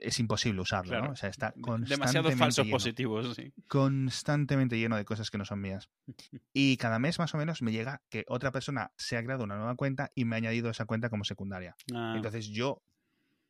[0.01, 1.07] es imposible usarlo, Claro.
[1.07, 1.13] ¿no?
[1.13, 3.53] O sea, está constantemente Demasiados falsos lleno, positivos, sí.
[3.69, 5.89] constantemente lleno de cosas que no son mías.
[6.53, 9.57] Y cada mes más o menos me llega que otra persona se ha creado una
[9.57, 11.75] nueva cuenta y me ha añadido esa cuenta como secundaria.
[11.95, 12.83] Ah, Entonces yo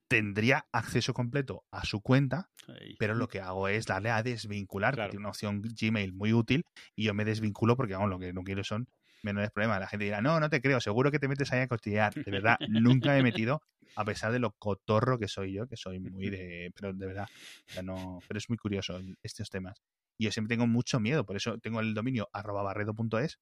[0.09, 2.95] tendría acceso completo a su cuenta, ahí.
[2.99, 5.09] pero lo que hago es darle a desvincular, Claro.
[5.09, 6.65] que tiene una opción Gmail muy útil,
[6.97, 8.89] y yo me desvinculo porque, vamos, lo que no quiero son
[9.23, 9.81] menores problemas.
[9.81, 12.15] La gente dirá, no, no te creo, seguro que te metes ahí a cotillear.
[12.25, 13.63] De verdad, nunca me he metido,
[13.97, 16.71] a pesar de lo cotorro que soy yo, que soy muy de...
[16.75, 17.29] Pero de verdad,
[17.69, 19.83] o sea, no, pero es muy curioso estos temas.
[20.19, 23.39] Y yo siempre tengo mucho miedo, por eso tengo el dominio arroba barredo.es,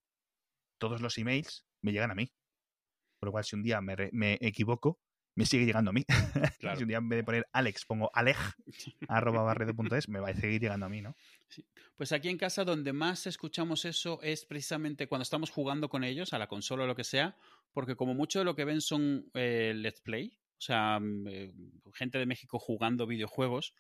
[0.79, 2.33] todos los emails me llegan a mí.
[3.19, 4.99] Por lo cual, si un día me, re- me equivoco,
[5.37, 6.05] me sigue llegando a mí.
[6.59, 6.77] Claro.
[6.77, 8.37] si un día en vez de poner Alex pongo Alej,
[9.09, 11.15] arroba barredo.es, me va a seguir llegando a mí, ¿no?
[11.97, 16.33] Pues aquí en casa donde más escuchamos eso es precisamente cuando estamos jugando con ellos,
[16.33, 17.37] a la consola o lo que sea,
[17.73, 21.53] porque como mucho de lo que ven son eh, let's play, o sea, mm, eh,
[21.95, 23.75] gente de México jugando videojuegos,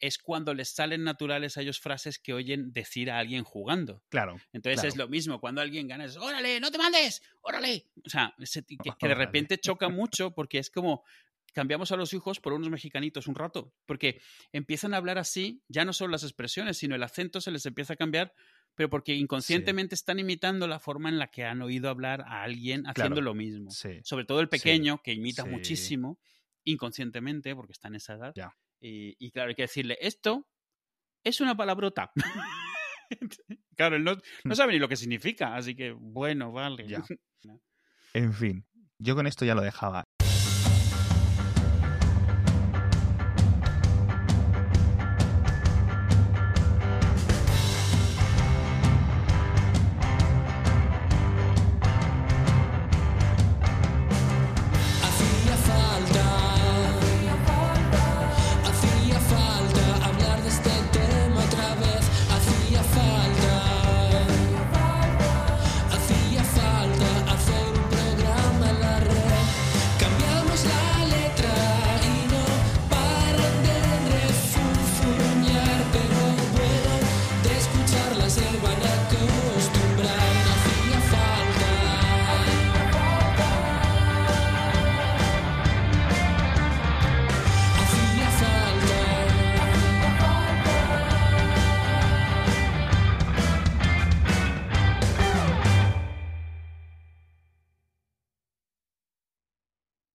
[0.00, 4.02] es cuando les salen naturales a ellos frases que oyen decir a alguien jugando.
[4.08, 4.36] Claro.
[4.52, 4.88] Entonces Claro.
[4.88, 7.86] es lo mismo, cuando alguien gana es, órale, no te mandes, órale.
[8.04, 11.04] O sea, que, que de repente choca mucho porque es como
[11.52, 14.20] cambiamos a los hijos por unos mexicanitos un rato, porque
[14.50, 17.92] empiezan a hablar así, ya no son las expresiones, sino el acento se les empieza
[17.92, 18.34] a cambiar,
[18.74, 22.84] pero porque inconscientemente están imitando la forma en la que han oído hablar a alguien
[22.88, 23.26] haciendo Claro.
[23.26, 23.70] lo mismo.
[23.70, 24.00] Sí.
[24.02, 24.50] Sobre todo el Sí.
[24.50, 26.18] pequeño, que imita muchísimo,
[26.64, 28.32] inconscientemente, porque está en esa edad.
[28.34, 28.56] Ya.
[28.84, 30.46] Y, y claro, hay que decirle, esto
[31.24, 32.12] es una palabrota.
[33.76, 36.86] claro, él no, no sabe ni lo que significa, así que bueno, vale.
[36.86, 37.02] Ya.
[38.12, 38.64] En fin,
[38.96, 40.04] yo con esto ya lo dejaba.